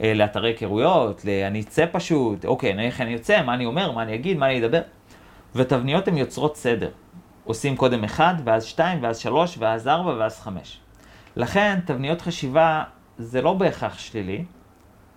אה, 0.00 0.14
לאתרי 0.14 0.50
היכרויות, 0.50 1.22
אני 1.46 1.60
אצא 1.60 1.86
פשוט, 1.92 2.44
אוקיי, 2.44 2.72
נניח 2.72 3.00
אני 3.00 3.10
יוצא, 3.10 3.42
מה 3.42 3.54
אני 3.54 3.64
אומר, 3.64 3.92
מה 3.92 4.02
אני 4.02 4.14
אגיד, 4.14 4.38
מה 4.38 4.46
אני 4.46 4.66
אדבר. 4.66 4.80
ותבניות 5.54 6.08
הן 6.08 6.16
יוצרות 6.16 6.56
סדר. 6.56 6.90
עושים 7.44 7.76
קודם 7.76 8.04
אחד, 8.04 8.34
ואז 8.44 8.64
שתיים, 8.64 9.02
ואז 9.02 9.18
שלוש, 9.18 9.56
ואז 9.58 9.88
ארבע, 9.88 10.14
ואז 10.18 10.40
חמש. 10.40 10.80
לכן, 11.36 11.78
תבניות 11.86 12.20
חשיבה 12.20 12.84
זה 13.18 13.42
לא 13.42 13.52
בהכרח 13.52 13.98
שלילי, 13.98 14.44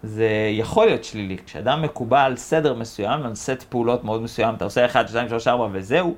זה 0.04 0.30
יכול 0.52 0.86
להיות 0.86 1.04
שלילי. 1.04 1.38
כשאדם 1.46 1.82
מקובע 1.82 2.24
על 2.24 2.36
סדר 2.36 2.74
מסוים, 2.74 3.24
על 3.24 3.36
סט 3.36 3.64
פעולות 3.70 4.04
מאוד 4.04 4.22
מסוים, 4.22 4.56
אתה 4.56 4.66
עושה 4.66 4.86
1, 4.86 5.08
2, 5.08 5.30
3, 5.30 5.48
4 5.48 5.68
וזהו, 5.72 6.16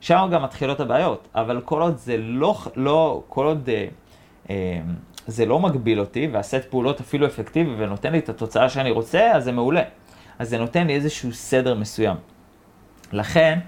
שם 0.00 0.28
גם 0.32 0.42
מתחילות 0.42 0.80
הבעיות. 0.80 1.28
אבל 1.34 1.60
כל 1.60 1.82
עוד 1.82 1.96
זה 1.96 2.16
לא, 2.16 2.58
לא 2.76 3.22
כל 3.28 3.46
עוד 3.46 3.68
אה, 3.68 3.86
אה, 4.50 4.80
זה 5.26 5.46
לא 5.46 5.58
מגביל 5.58 6.00
אותי, 6.00 6.28
והסט 6.32 6.64
פעולות 6.70 7.00
אפילו 7.00 7.26
אפקטיבי 7.26 7.70
ונותן 7.78 8.12
לי 8.12 8.18
את 8.18 8.28
התוצאה 8.28 8.68
שאני 8.68 8.90
רוצה, 8.90 9.32
אז 9.32 9.44
זה 9.44 9.52
מעולה. 9.52 9.82
אז 10.38 10.48
זה 10.48 10.58
נותן 10.58 10.86
לי 10.86 10.94
איזשהו 10.94 11.32
סדר 11.32 11.74
מסוים. 11.74 12.16
לכן, 13.12 13.58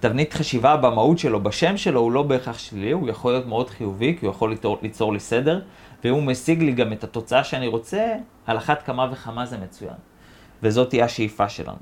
תבנית 0.00 0.34
חשיבה 0.34 0.76
במהות 0.76 1.18
שלו, 1.18 1.42
בשם 1.42 1.76
שלו, 1.76 2.00
הוא 2.00 2.12
לא 2.12 2.22
בהכרח 2.22 2.58
שלילי, 2.58 2.90
הוא 2.90 3.08
יכול 3.08 3.32
להיות 3.32 3.46
מאוד 3.46 3.70
חיובי, 3.70 4.16
כי 4.20 4.26
הוא 4.26 4.34
יכול 4.34 4.50
ליצור, 4.50 4.78
ליצור 4.82 5.12
לי 5.12 5.20
סדר, 5.20 5.60
והוא 6.04 6.22
משיג 6.22 6.62
לי 6.62 6.72
גם 6.72 6.92
את 6.92 7.04
התוצאה 7.04 7.44
שאני 7.44 7.66
רוצה, 7.66 8.14
על 8.46 8.56
אחת 8.56 8.82
כמה 8.82 9.08
וכמה 9.12 9.46
זה 9.46 9.58
מצוין. 9.58 9.94
וזאת 10.62 10.88
תהיה 10.88 11.04
השאיפה 11.04 11.48
שלנו. 11.48 11.78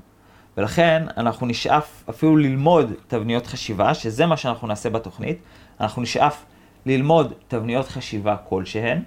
ולכן 0.57 1.03
אנחנו 1.17 1.47
נשאף 1.47 2.03
אפילו 2.09 2.37
ללמוד 2.37 2.93
תבניות 3.07 3.47
חשיבה, 3.47 3.93
שזה 3.93 4.25
מה 4.25 4.37
שאנחנו 4.37 4.67
נעשה 4.67 4.89
בתוכנית. 4.89 5.39
אנחנו 5.79 6.01
נשאף 6.01 6.45
ללמוד 6.85 7.33
תבניות 7.47 7.87
חשיבה 7.87 8.35
כלשהן, 8.49 9.03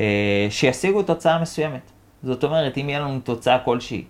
אה, 0.00 0.46
שישיגו 0.50 1.02
תוצאה 1.02 1.38
מסוימת. 1.38 1.90
זאת 2.22 2.44
אומרת, 2.44 2.78
אם 2.78 2.88
יהיה 2.88 3.00
לנו 3.00 3.20
תוצאה 3.20 3.58
כלשהי 3.58 4.04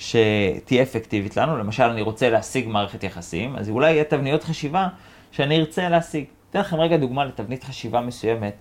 שתהיה 0.00 0.82
אפקטיבית 0.82 1.36
לנו, 1.36 1.58
למשל 1.58 1.82
אני 1.82 2.02
רוצה 2.02 2.30
להשיג 2.30 2.68
מערכת 2.68 3.04
יחסים, 3.04 3.56
אז 3.56 3.68
אולי 3.68 3.92
יהיה 3.92 4.04
תבניות 4.04 4.44
חשיבה 4.44 4.88
שאני 5.32 5.58
ארצה 5.58 5.88
להשיג. 5.88 6.24
אתן 6.50 6.60
לכם 6.60 6.76
רגע 6.76 6.96
דוגמה 6.96 7.24
לתבנית 7.24 7.64
חשיבה 7.64 8.00
מסוימת 8.00 8.54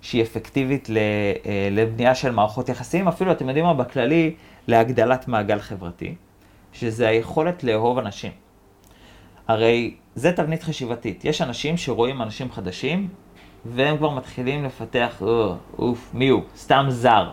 שהיא 0.00 0.22
אפקטיבית 0.22 0.88
אה, 0.90 1.68
לבנייה 1.70 2.14
של 2.14 2.30
מערכות 2.30 2.68
יחסים, 2.68 3.08
אפילו, 3.08 3.32
אתם 3.32 3.48
יודעים 3.48 3.64
מה, 3.64 3.74
בכללי, 3.74 4.34
להגדלת 4.66 5.28
מעגל 5.28 5.58
חברתי, 5.58 6.14
שזה 6.72 7.08
היכולת 7.08 7.64
לאהוב 7.64 7.98
אנשים. 7.98 8.32
הרי 9.48 9.94
זה 10.14 10.32
תבנית 10.32 10.62
חשיבתית. 10.62 11.24
יש 11.24 11.42
אנשים 11.42 11.76
שרואים 11.76 12.22
אנשים 12.22 12.52
חדשים, 12.52 13.08
והם 13.64 13.96
כבר 13.96 14.10
מתחילים 14.10 14.64
לפתח, 14.64 15.22
אוף, 15.78 16.10
מי 16.14 16.28
הוא? 16.28 16.42
סתם 16.56 16.86
זר. 16.88 17.30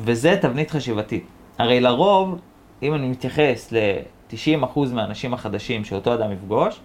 וזה 0.00 0.38
תבנית 0.40 0.70
חשיבתית. 0.70 1.26
הרי 1.58 1.80
לרוב, 1.80 2.38
אם 2.82 2.94
אני 2.94 3.08
מתייחס 3.08 3.72
ל-90% 3.72 4.78
מהאנשים 4.92 5.34
החדשים 5.34 5.84
שאותו 5.84 6.14
אדם 6.14 6.32
יפגוש, 6.32 6.80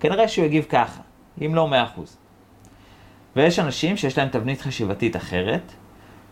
כנראה 0.00 0.28
שהוא 0.28 0.44
יגיב 0.44 0.66
ככה, 0.68 1.00
אם 1.46 1.54
לא 1.54 1.68
100%. 1.96 2.00
ויש 3.36 3.58
אנשים 3.58 3.96
שיש 3.96 4.18
להם 4.18 4.28
תבנית 4.28 4.60
חשיבתית 4.60 5.16
אחרת, 5.16 5.72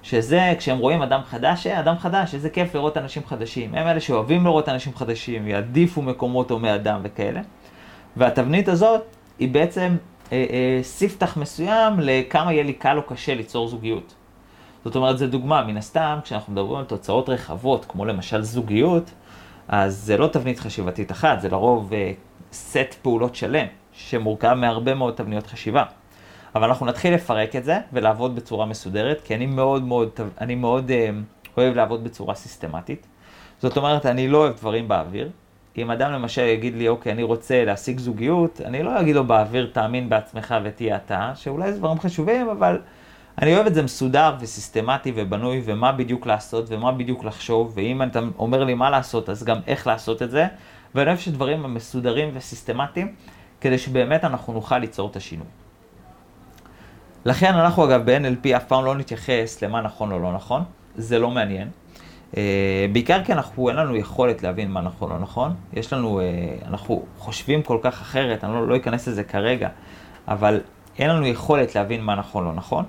שזה 0.03 0.55
כשהם 0.59 0.79
רואים 0.79 1.03
אדם 1.03 1.21
חדש, 1.25 1.67
אה, 1.67 1.81
אדם 1.81 1.99
חדש, 1.99 2.35
איזה 2.35 2.51
כיף 2.51 2.75
לראות 2.75 2.97
אנשים 2.97 3.23
חדשים. 3.27 3.75
הם 3.75 3.87
אלה 3.87 4.01
שאוהבים 4.01 4.45
לראות 4.45 4.69
אנשים 4.69 4.95
חדשים, 4.95 5.49
יעדיפו 5.49 6.03
מקומות 6.03 6.51
הומי 6.51 6.75
אדם 6.75 7.01
וכאלה. 7.03 7.41
והתבנית 8.17 8.69
הזאת 8.69 9.03
היא 9.39 9.49
בעצם 9.49 9.97
אה, 10.33 10.45
אה, 10.51 10.79
ספתח 10.83 11.37
מסוים 11.37 12.01
לכמה 12.01 12.53
יהיה 12.53 12.63
לי 12.63 12.73
קל 12.73 12.97
או 12.97 13.03
קשה 13.03 13.35
ליצור 13.35 13.69
זוגיות. 13.69 14.15
זאת 14.85 14.97
אומרת, 14.97 15.19
זו 15.19 15.27
דוגמה, 15.27 15.65
מן 15.65 15.77
הסתם, 15.77 16.19
כשאנחנו 16.23 16.53
מדברים 16.53 16.79
על 16.79 16.85
תוצאות 16.85 17.29
רחבות, 17.29 17.85
כמו 17.89 18.05
למשל 18.05 18.43
זוגיות, 18.43 19.11
אז 19.69 19.97
זה 19.97 20.17
לא 20.17 20.27
תבנית 20.27 20.59
חשיבתית 20.59 21.13
אחת, 21.13 21.41
זה 21.41 21.49
לרוב 21.49 21.93
אה, 21.93 22.13
סט 22.53 22.95
פעולות 23.03 23.35
שלם, 23.35 23.67
שמורכב 23.93 24.55
מהרבה 24.55 24.95
מאוד 24.95 25.15
תבניות 25.15 25.47
חשיבה. 25.47 25.85
אבל 26.55 26.69
אנחנו 26.69 26.87
נתחיל 26.87 27.15
לפרק 27.15 27.57
את 27.57 27.65
זה 27.65 27.79
ולעבוד 27.93 28.37
בצורה 28.37 28.67
מסודרת, 28.67 29.21
כי 29.25 29.35
אני 29.35 29.47
מאוד 29.47 29.83
מאוד, 29.83 30.11
אני 30.41 30.55
מאוד 30.55 30.91
אה, 30.91 31.11
אוהב 31.57 31.77
לעבוד 31.77 32.05
בצורה 32.05 32.35
סיסטמטית. 32.35 33.07
זאת 33.59 33.77
אומרת, 33.77 34.07
אני 34.07 34.29
לא 34.29 34.39
אוהב 34.39 34.57
דברים 34.57 34.89
באוויר. 34.89 35.31
אם 35.79 35.91
אדם 35.91 36.13
למשל 36.13 36.43
יגיד 36.43 36.75
לי, 36.75 36.89
אוקיי, 36.89 37.13
אני 37.13 37.23
רוצה 37.23 37.65
להשיג 37.65 37.99
זוגיות, 37.99 38.61
אני 38.65 38.83
לא 38.83 39.01
אגיד 39.01 39.17
לו 39.17 39.25
באוויר, 39.25 39.71
תאמין 39.73 40.09
בעצמך 40.09 40.55
ותהיה 40.65 40.97
אתה, 40.97 41.33
שאולי 41.35 41.73
זה 41.73 41.79
דברים 41.79 41.99
חשובים, 41.99 42.49
אבל 42.49 42.81
אני 43.43 43.55
אוהב 43.55 43.67
את 43.67 43.75
זה 43.75 43.83
מסודר 43.83 44.35
וסיסטמטי 44.41 45.13
ובנוי, 45.17 45.63
ומה 45.65 45.93
בדיוק 45.93 46.27
לעשות, 46.27 46.65
ומה 46.69 46.93
בדיוק 46.93 47.25
לחשוב, 47.25 47.73
ואם 47.77 48.03
אתה 48.03 48.21
אומר 48.39 48.65
לי 48.65 48.75
מה 48.75 48.91
לעשות, 48.91 49.29
אז 49.29 49.45
גם 49.45 49.59
איך 49.67 49.87
לעשות 49.87 50.23
את 50.23 50.31
זה, 50.31 50.47
ואני 50.95 51.09
אוהב 51.09 51.19
שדברים 51.19 51.65
הם 51.65 51.75
מסודרים 51.75 52.31
וסיסטמטיים, 52.35 53.15
כדי 53.61 53.79
שבאמת 53.79 54.25
אנחנו 54.25 54.53
נוכל 54.53 54.79
ליצור 54.79 55.11
את 55.11 55.17
השינוי. 55.17 55.47
לכן 57.25 57.55
אנחנו 57.55 57.85
אגב 57.85 58.11
ב-NLP 58.11 58.57
אף 58.57 58.65
פעם 58.65 58.85
לא 58.85 58.95
נתייחס 58.95 59.63
למה 59.63 59.81
נכון 59.81 60.13
או 60.13 60.19
לא 60.19 60.33
נכון, 60.33 60.63
זה 60.95 61.19
לא 61.19 61.31
מעניין. 61.31 61.69
Uh, 62.33 62.37
בעיקר 62.93 63.25
כי 63.25 63.33
אנחנו, 63.33 63.69
אין 63.69 63.77
לנו 63.77 63.97
יכולת 63.97 64.43
להבין 64.43 64.71
מה 64.71 64.81
נכון 64.81 65.11
או 65.11 65.19
נכון. 65.19 65.55
יש 65.73 65.93
לנו, 65.93 66.21
uh, 66.21 66.67
אנחנו 66.67 67.05
חושבים 67.19 67.63
כל 67.63 67.79
כך 67.83 68.01
אחרת, 68.01 68.45
אני 68.45 68.53
לא, 68.53 68.69
לא 68.69 68.77
אכנס 68.77 69.09
לזה 69.09 69.25
כרגע, 69.25 69.69
אבל 70.29 70.61
אין 70.99 71.11
לנו 71.11 71.27
יכולת 71.27 71.75
להבין 71.75 72.01
מה 72.01 72.15
נכון 72.15 72.47
או 72.47 72.51
לא 72.51 72.57
נכון. 72.57 72.85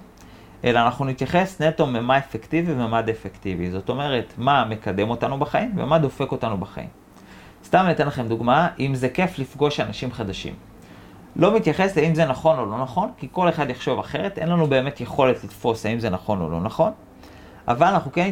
אלא 0.65 0.79
אנחנו 0.79 1.05
נתייחס 1.05 1.61
נטו 1.61 1.87
ממה 1.87 2.17
אפקטיבי 2.17 2.73
ומה 2.73 3.01
דפקטיבי. 3.01 3.71
זאת 3.71 3.89
אומרת, 3.89 4.33
מה 4.37 4.65
מקדם 4.65 5.09
אותנו 5.09 5.39
בחיים 5.39 5.71
ומה 5.75 5.99
דופק 5.99 6.31
אותנו 6.31 6.57
בחיים. 6.57 6.87
סתם 7.65 7.87
אתן 7.91 8.07
לכם 8.07 8.27
דוגמה, 8.27 8.67
אם 8.79 8.95
זה 8.95 9.09
כיף 9.09 9.39
לפגוש 9.39 9.79
אנשים 9.79 10.11
חדשים. 10.11 10.53
לא 11.35 11.55
מתייחס 11.55 11.97
לאם 11.97 12.15
זה 12.15 12.25
נכון 12.25 12.59
או 12.59 12.65
לא 12.65 12.81
נכון, 12.81 13.09
כי 13.17 13.27
כל 13.31 13.49
אחד 13.49 13.69
יחשוב 13.69 13.99
אחרת, 13.99 14.37
אין 14.37 14.49
לנו 14.49 14.67
באמת 14.67 15.01
יכולת 15.01 15.43
לתפוס 15.43 15.85
האם 15.85 15.99
זה 15.99 16.09
נכון 16.09 16.41
או 16.41 16.49
לא 16.49 16.61
נכון, 16.61 16.91
אבל 17.67 17.87
אנחנו 17.87 18.11
כן 18.11 18.31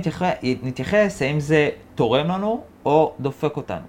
נתייחס 0.64 1.22
האם 1.22 1.40
זה 1.40 1.70
תורם 1.96 2.28
לנו 2.28 2.64
או 2.86 3.14
דופק 3.20 3.58
אותנו. 3.58 3.86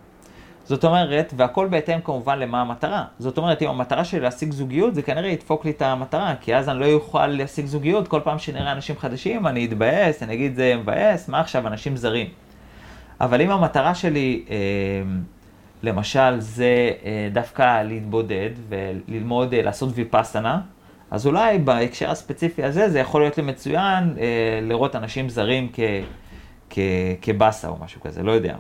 זאת 0.65 0.85
אומרת, 0.85 1.35
והכל 1.37 1.69
בהתאם 1.71 2.01
כמובן 2.01 2.39
למה 2.39 2.61
המטרה. 2.61 3.05
זאת 3.19 3.39
אומרת, 3.39 3.63
אם 3.63 3.69
המטרה 3.69 4.05
שלי 4.05 4.21
להשיג 4.21 4.53
זוגיות, 4.53 4.95
זה 4.95 5.03
כנראה 5.03 5.29
ידפוק 5.29 5.65
לי 5.65 5.71
את 5.71 5.83
המטרה, 5.83 6.35
כי 6.41 6.57
אז 6.57 6.69
אני 6.69 6.81
לא 6.81 6.93
אוכל 6.93 7.27
להשיג 7.27 7.67
זוגיות, 7.67 8.09
כל 8.09 8.21
פעם 8.25 8.39
שנראה 8.39 8.73
אנשים 8.73 8.97
חדשים, 8.99 9.47
אני 9.47 9.65
אתבאס, 9.65 10.23
אני 10.23 10.35
אגיד 10.35 10.57
זה 10.57 10.77
מבאס, 10.77 11.29
מה 11.29 11.41
עכשיו, 11.41 11.67
אנשים 11.67 11.97
זרים. 11.97 12.27
אבל 13.21 13.41
אם 13.41 13.51
המטרה 13.51 13.95
שלי, 13.95 14.45
אה, 14.51 14.57
למשל, 15.83 16.41
זה 16.41 16.91
אה, 17.05 17.29
דווקא 17.33 17.83
להתבודד 17.83 18.51
וללמוד 18.69 19.55
אה, 19.55 19.63
לעשות 19.63 19.91
ויפאסנה, 19.95 20.61
אז 21.11 21.27
אולי 21.27 21.59
בהקשר 21.59 22.11
הספציפי 22.11 22.65
הזה, 22.65 22.89
זה 22.89 22.99
יכול 22.99 23.21
להיות 23.21 23.37
לי 23.37 23.43
מצוין 23.43 24.15
לראות 24.63 24.97
אנשים 24.97 25.29
זרים 25.29 25.69
כ, 26.71 26.79
כבאסה 27.23 27.69
או 27.69 27.77
משהו 27.81 28.01
כזה, 28.01 28.23
לא 28.23 28.33
יודע. 28.33 28.57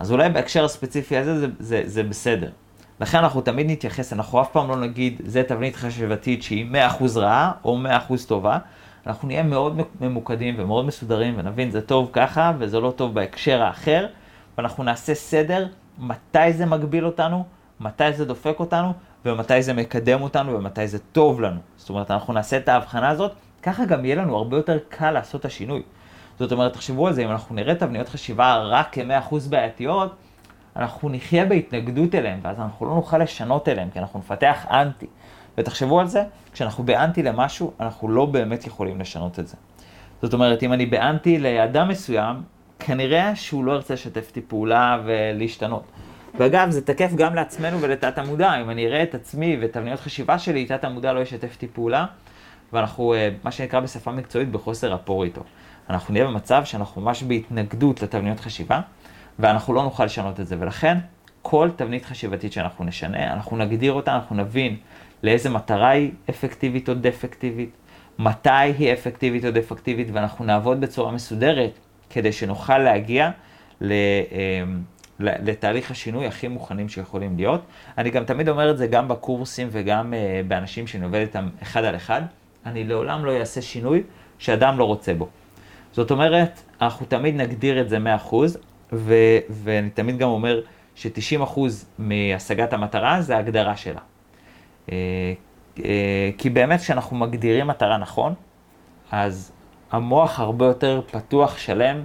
אז 0.00 0.12
אולי 0.12 0.28
בהקשר 0.28 0.64
הספציפי 0.64 1.16
הזה 1.16 1.40
זה, 1.40 1.46
זה, 1.58 1.82
זה 1.84 2.02
בסדר. 2.02 2.50
לכן 3.00 3.18
אנחנו 3.18 3.40
תמיד 3.40 3.70
נתייחס, 3.70 4.12
אנחנו 4.12 4.40
אף 4.40 4.52
פעם 4.52 4.68
לא 4.68 4.76
נגיד, 4.76 5.20
זה 5.24 5.42
תבנית 5.42 5.76
חשיבתית 5.76 6.42
שהיא 6.42 6.66
100% 6.72 7.04
רעה 7.16 7.52
או 7.64 7.78
100% 8.10 8.12
טובה. 8.26 8.58
אנחנו 9.06 9.28
נהיה 9.28 9.42
מאוד 9.42 9.80
ממוקדים 10.00 10.54
ומאוד 10.58 10.84
מסודרים 10.84 11.34
ונבין, 11.36 11.70
זה 11.70 11.80
טוב 11.80 12.10
ככה 12.12 12.52
וזה 12.58 12.80
לא 12.80 12.90
טוב 12.96 13.14
בהקשר 13.14 13.62
האחר, 13.62 14.06
ואנחנו 14.58 14.84
נעשה 14.84 15.14
סדר 15.14 15.66
מתי 15.98 16.52
זה 16.52 16.66
מגביל 16.66 17.06
אותנו, 17.06 17.44
מתי 17.80 18.12
זה 18.12 18.24
דופק 18.24 18.56
אותנו, 18.60 18.92
ומתי 19.24 19.62
זה 19.62 19.72
מקדם 19.72 20.22
אותנו 20.22 20.54
ומתי 20.54 20.88
זה 20.88 20.98
טוב 20.98 21.40
לנו. 21.40 21.60
זאת 21.76 21.88
אומרת, 21.90 22.10
אנחנו 22.10 22.32
נעשה 22.32 22.56
את 22.56 22.68
ההבחנה 22.68 23.08
הזאת, 23.08 23.32
ככה 23.62 23.84
גם 23.84 24.04
יהיה 24.04 24.16
לנו 24.16 24.36
הרבה 24.36 24.56
יותר 24.56 24.78
קל 24.88 25.10
לעשות 25.10 25.40
את 25.40 25.44
השינוי. 25.44 25.82
זאת 26.40 26.52
אומרת, 26.52 26.72
תחשבו 26.72 27.06
על 27.06 27.12
זה, 27.12 27.24
אם 27.24 27.30
אנחנו 27.30 27.54
נראה 27.54 27.74
תבניות 27.74 28.08
חשיבה 28.08 28.56
רק 28.56 28.88
כ-100% 28.92 29.34
בעייתיות, 29.48 30.14
אנחנו 30.76 31.08
נחיה 31.08 31.44
בהתנגדות 31.44 32.14
אליהם, 32.14 32.38
ואז 32.42 32.60
אנחנו 32.60 32.86
לא 32.86 32.94
נוכל 32.94 33.18
לשנות 33.18 33.68
אליהם, 33.68 33.90
כי 33.90 33.98
אנחנו 33.98 34.18
נפתח 34.18 34.66
אנטי. 34.70 35.06
ותחשבו 35.58 36.00
על 36.00 36.06
זה, 36.06 36.22
כשאנחנו 36.52 36.84
באנטי 36.84 37.22
למשהו, 37.22 37.72
אנחנו 37.80 38.08
לא 38.08 38.26
באמת 38.26 38.66
יכולים 38.66 39.00
לשנות 39.00 39.38
את 39.38 39.48
זה. 39.48 39.56
זאת 40.22 40.32
אומרת, 40.32 40.62
אם 40.62 40.72
אני 40.72 40.86
באנטי 40.86 41.38
לאדם 41.38 41.88
מסוים, 41.88 42.36
כנראה 42.78 43.36
שהוא 43.36 43.64
לא 43.64 43.72
ירצה 43.72 43.94
לשתף 43.94 44.26
איתי 44.28 44.40
פעולה 44.40 45.02
ולהשתנות. 45.04 45.82
ואגב, 46.38 46.70
זה 46.70 46.86
תקף 46.86 47.14
גם 47.14 47.34
לעצמנו 47.34 47.80
ולתת 47.80 48.18
המודע. 48.18 48.60
אם 48.60 48.70
אני 48.70 48.86
אראה 48.86 49.02
את 49.02 49.14
עצמי 49.14 49.56
ותבניות 49.60 50.00
חשיבה 50.00 50.38
שלי, 50.38 50.66
תת 50.66 50.84
המודע 50.84 51.12
לא 51.12 51.20
ישתף 51.20 51.52
איתי 51.52 51.68
פעולה, 51.68 52.06
ואנחנו, 52.72 53.14
אה, 53.14 53.28
מה 53.44 53.50
שנקרא 53.50 53.80
בשפה 53.80 54.12
מקצועית, 54.12 54.50
בחוסר 54.50 54.94
אפור 54.94 55.24
איתו. 55.24 55.42
אנחנו 55.90 56.12
נהיה 56.12 56.24
במצב 56.24 56.64
שאנחנו 56.64 57.02
ממש 57.02 57.22
בהתנגדות 57.22 58.02
לתבניות 58.02 58.40
חשיבה, 58.40 58.80
ואנחנו 59.38 59.74
לא 59.74 59.82
נוכל 59.82 60.04
לשנות 60.04 60.40
את 60.40 60.46
זה. 60.46 60.56
ולכן, 60.58 60.98
כל 61.42 61.70
תבנית 61.76 62.04
חשיבתית 62.04 62.52
שאנחנו 62.52 62.84
נשנה, 62.84 63.32
אנחנו 63.32 63.56
נגדיר 63.56 63.92
אותה, 63.92 64.14
אנחנו 64.14 64.36
נבין 64.36 64.76
לאיזה 65.22 65.50
מטרה 65.50 65.88
היא 65.88 66.10
אפקטיבית 66.30 66.88
או 66.88 66.94
דפקטיבית, 66.94 67.70
מתי 68.18 68.50
היא 68.50 68.92
אפקטיבית 68.92 69.44
או 69.44 69.50
דפקטיבית, 69.50 70.08
ואנחנו 70.12 70.44
נעבוד 70.44 70.80
בצורה 70.80 71.12
מסודרת 71.12 71.70
כדי 72.10 72.32
שנוכל 72.32 72.78
להגיע 72.78 73.30
ל... 73.80 73.92
אה, 74.32 74.62
לתהליך 75.22 75.90
השינוי 75.90 76.26
הכי 76.26 76.48
מוכנים 76.48 76.88
שיכולים 76.88 77.36
להיות. 77.36 77.60
אני 77.98 78.10
גם 78.10 78.24
תמיד 78.24 78.48
אומר 78.48 78.70
את 78.70 78.78
זה 78.78 78.86
גם 78.86 79.08
בקורסים 79.08 79.68
וגם 79.70 80.12
uh, 80.12 80.48
באנשים 80.48 80.86
שאני 80.86 81.04
עובד 81.04 81.20
איתם 81.20 81.48
אחד 81.62 81.84
על 81.84 81.96
אחד, 81.96 82.22
אני 82.66 82.84
לעולם 82.84 83.24
לא 83.24 83.36
אעשה 83.40 83.62
שינוי 83.62 84.02
שאדם 84.38 84.78
לא 84.78 84.84
רוצה 84.84 85.14
בו. 85.14 85.28
זאת 85.92 86.10
אומרת, 86.10 86.62
אנחנו 86.80 87.06
תמיד 87.06 87.36
נגדיר 87.36 87.80
את 87.80 87.88
זה 87.88 87.98
100%, 88.30 88.34
ו- 88.92 89.38
ואני 89.50 89.90
תמיד 89.90 90.18
גם 90.18 90.28
אומר 90.28 90.60
ש-90% 90.94 91.60
מהשגת 91.98 92.72
המטרה 92.72 93.22
זה 93.22 93.36
ההגדרה 93.36 93.76
שלה. 93.76 94.00
Uh, 94.86 94.90
uh, 95.76 95.80
כי 96.38 96.50
באמת 96.50 96.80
כשאנחנו 96.80 97.16
מגדירים 97.16 97.66
מטרה 97.66 97.96
נכון, 97.98 98.34
אז 99.10 99.52
המוח 99.90 100.40
הרבה 100.40 100.66
יותר 100.66 101.00
פתוח, 101.10 101.58
שלם, 101.58 102.04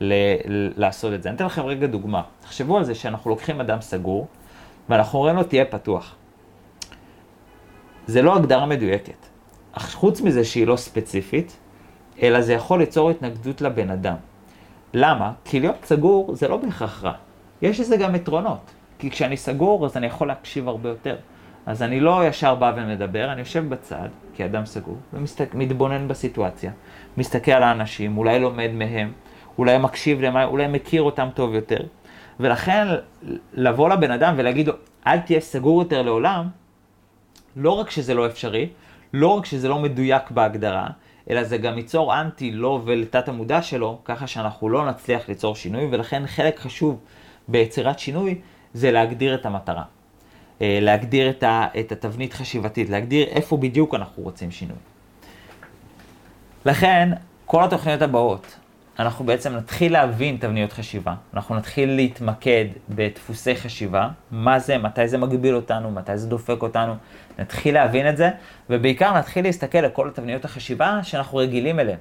ל- 0.00 0.72
לעשות 0.76 1.14
את 1.14 1.22
זה. 1.22 1.28
אני 1.28 1.36
אתן 1.36 1.44
לכם 1.46 1.62
רגע 1.62 1.86
דוגמה. 1.86 2.22
תחשבו 2.40 2.78
על 2.78 2.84
זה 2.84 2.94
שאנחנו 2.94 3.30
לוקחים 3.30 3.60
אדם 3.60 3.80
סגור, 3.80 4.26
ואנחנו 4.88 5.18
אומרים 5.18 5.36
לו 5.36 5.42
תהיה 5.44 5.64
פתוח. 5.64 6.14
זה 8.06 8.22
לא 8.22 8.36
הגדרה 8.36 8.66
מדויקת. 8.66 9.26
חוץ 9.78 10.20
מזה 10.20 10.44
שהיא 10.44 10.66
לא 10.66 10.76
ספציפית, 10.76 11.56
אלא 12.22 12.40
זה 12.40 12.52
יכול 12.52 12.78
ליצור 12.78 13.10
התנגדות 13.10 13.60
לבן 13.60 13.90
אדם. 13.90 14.16
למה? 14.94 15.32
כי 15.44 15.60
להיות 15.60 15.84
סגור 15.84 16.34
זה 16.34 16.48
לא 16.48 16.56
בהכרח 16.56 17.04
רע. 17.04 17.12
יש 17.62 17.80
לזה 17.80 17.96
גם 17.96 18.14
יתרונות. 18.14 18.70
כי 18.98 19.10
כשאני 19.10 19.36
סגור 19.36 19.86
אז 19.86 19.96
אני 19.96 20.06
יכול 20.06 20.28
להקשיב 20.28 20.68
הרבה 20.68 20.88
יותר. 20.88 21.16
אז 21.66 21.82
אני 21.82 22.00
לא 22.00 22.26
ישר 22.26 22.54
בא 22.54 22.72
ומדבר, 22.76 23.32
אני 23.32 23.40
יושב 23.40 23.68
בצד, 23.68 24.08
כאדם 24.34 24.66
סגור, 24.66 24.96
ומתבונן 25.12 26.08
בסיטואציה, 26.08 26.70
מסתכל 27.16 27.50
על 27.50 27.62
האנשים, 27.62 28.18
אולי 28.18 28.40
לומד 28.40 28.70
מהם, 28.72 29.12
אולי 29.58 29.78
מקשיב 29.78 30.20
להם, 30.20 30.36
אולי 30.36 30.66
מכיר 30.68 31.02
אותם 31.02 31.28
טוב 31.34 31.54
יותר. 31.54 31.80
ולכן 32.40 32.86
לבוא 33.54 33.88
לבן 33.88 34.10
אדם 34.10 34.34
ולהגיד 34.36 34.68
לו, 34.68 34.74
אל 35.06 35.18
תהיה 35.18 35.40
סגור 35.40 35.82
יותר 35.82 36.02
לעולם, 36.02 36.48
לא 37.56 37.70
רק 37.70 37.90
שזה 37.90 38.14
לא 38.14 38.26
אפשרי, 38.26 38.68
לא 39.12 39.28
רק 39.28 39.46
שזה 39.46 39.68
לא 39.68 39.78
מדויק 39.78 40.30
בהגדרה, 40.30 40.86
אלא 41.30 41.44
זה 41.44 41.58
גם 41.58 41.78
ייצור 41.78 42.20
אנטי 42.20 42.52
לו 42.52 42.82
ולתת 42.84 43.28
המודע 43.28 43.62
שלו, 43.62 43.98
ככה 44.04 44.26
שאנחנו 44.26 44.68
לא 44.68 44.88
נצליח 44.88 45.28
ליצור 45.28 45.54
שינוי, 45.54 45.88
ולכן 45.90 46.26
חלק 46.26 46.58
חשוב 46.58 46.98
ביצירת 47.48 47.98
שינוי 47.98 48.40
זה 48.74 48.90
להגדיר 48.90 49.34
את 49.34 49.46
המטרה. 49.46 49.84
אה, 50.62 50.78
להגדיר 50.82 51.30
את, 51.30 51.42
ה, 51.42 51.66
את 51.80 51.92
התבנית 51.92 52.34
חשיבתית, 52.34 52.90
להגדיר 52.90 53.26
איפה 53.26 53.56
בדיוק 53.56 53.94
אנחנו 53.94 54.22
רוצים 54.22 54.50
שינוי. 54.50 54.76
לכן, 56.64 57.08
כל 57.46 57.64
התוכניות 57.64 58.02
הבאות, 58.02 58.56
אנחנו 58.98 59.24
בעצם 59.24 59.56
נתחיל 59.56 59.92
להבין 59.92 60.36
תבניות 60.36 60.72
חשיבה, 60.72 61.14
אנחנו 61.34 61.54
נתחיל 61.54 61.90
להתמקד 61.94 62.64
בדפוסי 62.88 63.56
חשיבה, 63.56 64.08
מה 64.30 64.58
זה, 64.58 64.78
מתי 64.78 65.08
זה 65.08 65.18
מגביל 65.18 65.54
אותנו, 65.54 65.90
מתי 65.90 66.18
זה 66.18 66.28
דופק 66.28 66.62
אותנו, 66.62 66.94
נתחיל 67.38 67.74
להבין 67.74 68.08
את 68.08 68.16
זה, 68.16 68.30
ובעיקר 68.70 69.18
נתחיל 69.18 69.44
להסתכל 69.44 69.78
על 69.78 69.90
כל 69.90 70.10
תבניות 70.14 70.44
החשיבה 70.44 71.00
שאנחנו 71.02 71.38
רגילים 71.38 71.80
אליהן. 71.80 71.98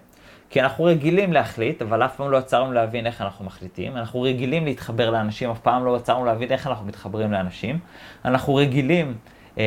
כי 0.49 0.61
אנחנו 0.61 0.83
רגילים 0.83 1.33
להחליט, 1.33 1.81
אבל 1.81 2.05
אף 2.05 2.15
פעם 2.15 2.31
לא 2.31 2.37
עצרנו 2.37 2.73
להבין 2.73 3.05
איך 3.05 3.21
אנחנו 3.21 3.45
מחליטים. 3.45 3.97
אנחנו 3.97 4.21
רגילים 4.21 4.65
להתחבר 4.65 5.09
לאנשים, 5.09 5.49
אף 5.49 5.59
פעם 5.59 5.85
לא 5.85 5.95
עצרנו 5.95 6.25
להבין 6.25 6.51
איך 6.51 6.67
אנחנו 6.67 6.85
מתחברים 6.85 7.31
לאנשים. 7.31 7.79
אנחנו 8.25 8.55
רגילים, 8.55 9.13
אה, 9.57 9.63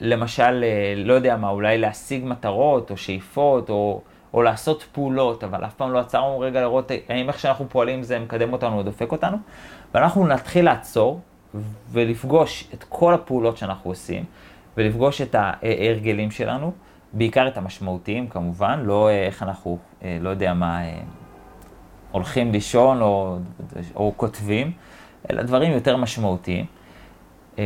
למשל, 0.00 0.64
אה, 0.64 0.94
לא 0.96 1.12
יודע 1.12 1.36
מה, 1.36 1.48
אולי 1.48 1.78
להשיג 1.78 2.24
מטרות 2.24 2.90
או 2.90 2.96
שאיפות 2.96 3.70
או... 3.70 4.00
או 4.34 4.42
לעשות 4.42 4.84
פעולות, 4.92 5.44
אבל 5.44 5.64
אף 5.64 5.74
פעם 5.74 5.92
לא 5.92 5.98
עצרנו 5.98 6.40
רגע 6.40 6.60
לראות 6.60 6.90
האם 7.08 7.28
איך 7.28 7.38
שאנחנו 7.38 7.68
פועלים 7.68 8.02
זה 8.02 8.18
מקדם 8.18 8.52
אותנו 8.52 8.78
או 8.78 8.82
דופק 8.82 9.12
אותנו, 9.12 9.36
ואנחנו 9.94 10.26
נתחיל 10.26 10.64
לעצור 10.64 11.20
ולפגוש 11.90 12.68
את 12.74 12.84
כל 12.88 13.14
הפעולות 13.14 13.56
שאנחנו 13.56 13.90
עושים, 13.90 14.24
ולפגוש 14.76 15.20
את 15.20 15.34
ההרגלים 15.34 16.30
שלנו, 16.30 16.72
בעיקר 17.12 17.48
את 17.48 17.56
המשמעותיים 17.56 18.28
כמובן, 18.28 18.82
לא 18.84 19.08
אה, 19.08 19.26
איך 19.26 19.42
אנחנו, 19.42 19.78
אה, 20.02 20.18
לא 20.20 20.28
יודע 20.28 20.54
מה, 20.54 20.84
אה, 20.84 20.98
הולכים 22.10 22.52
לישון 22.52 23.02
או, 23.02 23.38
או 23.94 24.12
כותבים, 24.16 24.72
אלא 25.30 25.42
דברים 25.42 25.72
יותר 25.72 25.96
משמעותיים, 25.96 26.66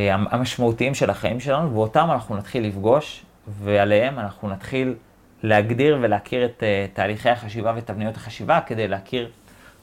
המשמעותיים 0.07 0.94
של 0.94 1.11
החיים 1.11 1.40
שלנו, 1.40 1.75
ואותם 1.75 2.09
אנחנו 2.12 2.37
נתחיל 2.37 2.66
לפגוש, 2.66 3.25
ועליהם 3.48 4.18
אנחנו 4.18 4.48
נתחיל 4.48 4.94
להגדיר 5.42 5.98
ולהכיר 6.02 6.44
את 6.44 6.62
uh, 6.62 6.96
תהליכי 6.96 7.31
החשיבה 7.31 7.72
ותבניות 7.76 8.16
החשיבה 8.16 8.61
כדי 8.61 8.88
להכיר 8.88 9.31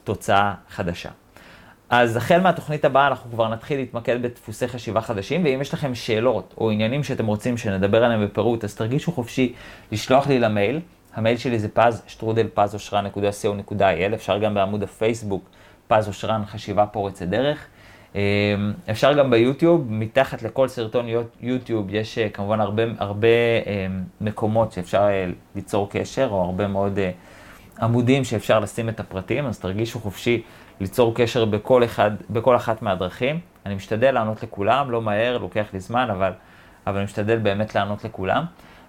תוצאה 0.04 0.54
חדשה. 0.70 1.10
אז 1.90 2.16
החל 2.16 2.42
מהתוכנית 2.42 2.86
הבאה 2.86 3.08
אנחנו 3.08 3.32
כבר 3.32 3.48
נתחיל 3.48 3.80
להתמקד 3.80 4.22
בדפוסי 4.22 4.68
חשיבה 4.68 5.02
חדשים, 5.02 5.44
ואם 5.44 5.62
יש 5.62 5.74
לכם 5.74 5.96
שאלות 5.96 6.54
או 6.58 6.72
עניינים 6.72 7.04
שאתם 7.04 7.26
רוצים 7.26 7.58
שנדבר 7.58 8.04
עליהם 8.04 8.26
בפירוט, 8.26 8.64
אז 8.64 8.76
תרגישו 8.76 9.12
חופשי 9.12 9.54
לשלוח 9.92 10.28
לי 10.28 10.40
למייל. 10.40 10.80
המייל 11.14 11.38
שלי 11.38 11.60
זה 11.60 11.68
פז, 11.70 12.04
שטרודל 12.08 12.48
פז 12.54 12.74
אושרן.co.il, 12.74 14.14
אפשר 14.14 14.38
גם 14.38 14.54
בעמוד 14.54 14.84
הפייסבוק, 14.84 15.50
פז 15.88 16.08
אושרן 16.08 16.46
חשיבה 16.46 16.86
פורצת 16.86 17.26
דרך. 17.26 17.68
אמ, 18.16 18.20
אפשר 18.90 19.14
גם 19.14 19.30
ביוטיוב, 19.30 19.86
מתחת 19.90 20.44
לכל 20.44 20.68
סרטון 20.68 21.06
יוטיוב 21.42 21.94
יש 21.94 22.18
אה, 22.18 22.30
כמובן 22.30 22.62
הרבה, 22.62 22.84
הרבה 22.98 23.28
אמ, 23.66 24.04
מקומות 24.22 24.72
שאפשר 24.72 25.02
אה, 25.02 25.26
ליצור 25.56 25.90
קשר, 25.90 26.28
או 26.32 26.42
הרבה 26.42 26.68
מאוד 26.68 27.00
אה, 27.00 27.12
עמודים 27.82 28.24
שאפשר 28.24 28.60
לשים 28.60 28.90
את 28.90 29.00
הפרטים, 29.00 29.46
אז 29.46 29.60
תרגישו 29.60 30.00
חופשי 30.00 30.42
ליצור 30.80 31.16
קשר 31.16 31.46
בכל, 31.46 31.84
אחד, 31.84 32.12
בכל 32.30 32.56
אחת 32.56 32.82
מהדרכים. 32.82 33.40
אני 33.66 33.76
משתדל 33.76 34.12
לענות 34.12 34.44
לכולם, 34.44 34.92
לא 34.92 35.02
מהר, 35.02 35.38
לוקח 35.38 35.66
לי 35.74 35.80
זמן, 35.80 36.10
אבל, 36.10 36.32
אבל 36.88 36.96
אני 36.96 37.04
משתדל 37.04 37.38
באמת 37.38 37.76
לענות 37.76 38.04
לכולם. 38.04 38.46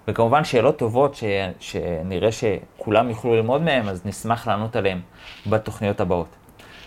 וכמובן 0.08 0.44
שאלות 0.44 0.78
טובות 0.78 1.14
ש, 1.14 1.24
שנראה 1.60 2.28
שכולם 2.32 3.08
יוכלו 3.08 3.34
ללמוד 3.34 3.62
מהן, 3.62 3.88
אז 3.88 4.06
נשמח 4.06 4.48
לענות 4.48 4.76
עליהן 4.76 5.00
בתוכניות 5.46 6.00
הבאות. 6.00 6.36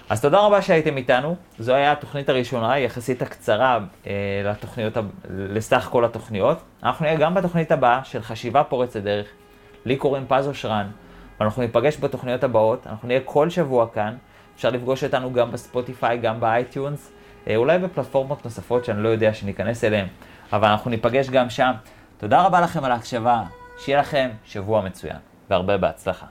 אז 0.09 0.21
תודה 0.21 0.39
רבה 0.39 0.61
שהייתם 0.61 0.97
איתנו. 0.97 1.35
זו 1.59 1.73
הייתה 1.73 1.91
התוכנית 1.91 2.29
הראשונה, 2.29 2.79
יחסית 2.79 3.21
הקצרה 3.21 3.79
אה, 4.07 4.11
לתוכניות, 4.45 4.93
לסך 5.29 5.87
כל 5.91 6.05
התוכניות. 6.05 6.57
אנחנו 6.83 7.05
נהיה 7.05 7.17
גם 7.17 7.33
בתוכנית 7.33 7.71
הבאה 7.71 8.03
של 8.03 8.21
חשיבה 8.21 8.63
פורצת 8.63 8.99
דרך. 8.99 9.27
לי 9.85 9.95
קוראים 9.95 10.25
פז 10.27 10.47
אושרן, 10.47 10.87
ואנחנו 11.39 11.61
ניפגש 11.61 11.97
בתוכניות 11.99 12.43
הבאות. 12.43 12.87
אנחנו 12.87 13.07
נהיה 13.07 13.19
כל 13.25 13.49
שבוע 13.49 13.87
כאן. 13.93 14.15
אפשר 14.55 14.69
לפגוש 14.69 15.03
אותנו 15.03 15.33
גם 15.33 15.51
בספוטיפיי, 15.51 16.17
גם 16.17 16.39
ב 16.39 16.48
iTunes, 16.48 17.11
אה, 17.47 17.55
אולי 17.55 17.79
בפלטפורמות 17.79 18.45
נוספות 18.45 18.85
שאני 18.85 19.03
לא 19.03 19.09
יודע 19.09 19.33
שניכנס 19.33 19.83
אליהן, 19.83 20.07
אבל 20.53 20.67
אנחנו 20.67 20.89
ניפגש 20.89 21.29
גם 21.29 21.49
שם. 21.49 21.71
תודה 22.17 22.41
רבה 22.41 22.61
לכם 22.61 22.83
על 22.83 22.91
ההקשבה, 22.91 23.43
שיהיה 23.77 23.99
לכם 23.99 24.29
שבוע 24.45 24.81
מצוין, 24.81 25.17
והרבה 25.49 25.77
בהצלחה. 25.77 26.25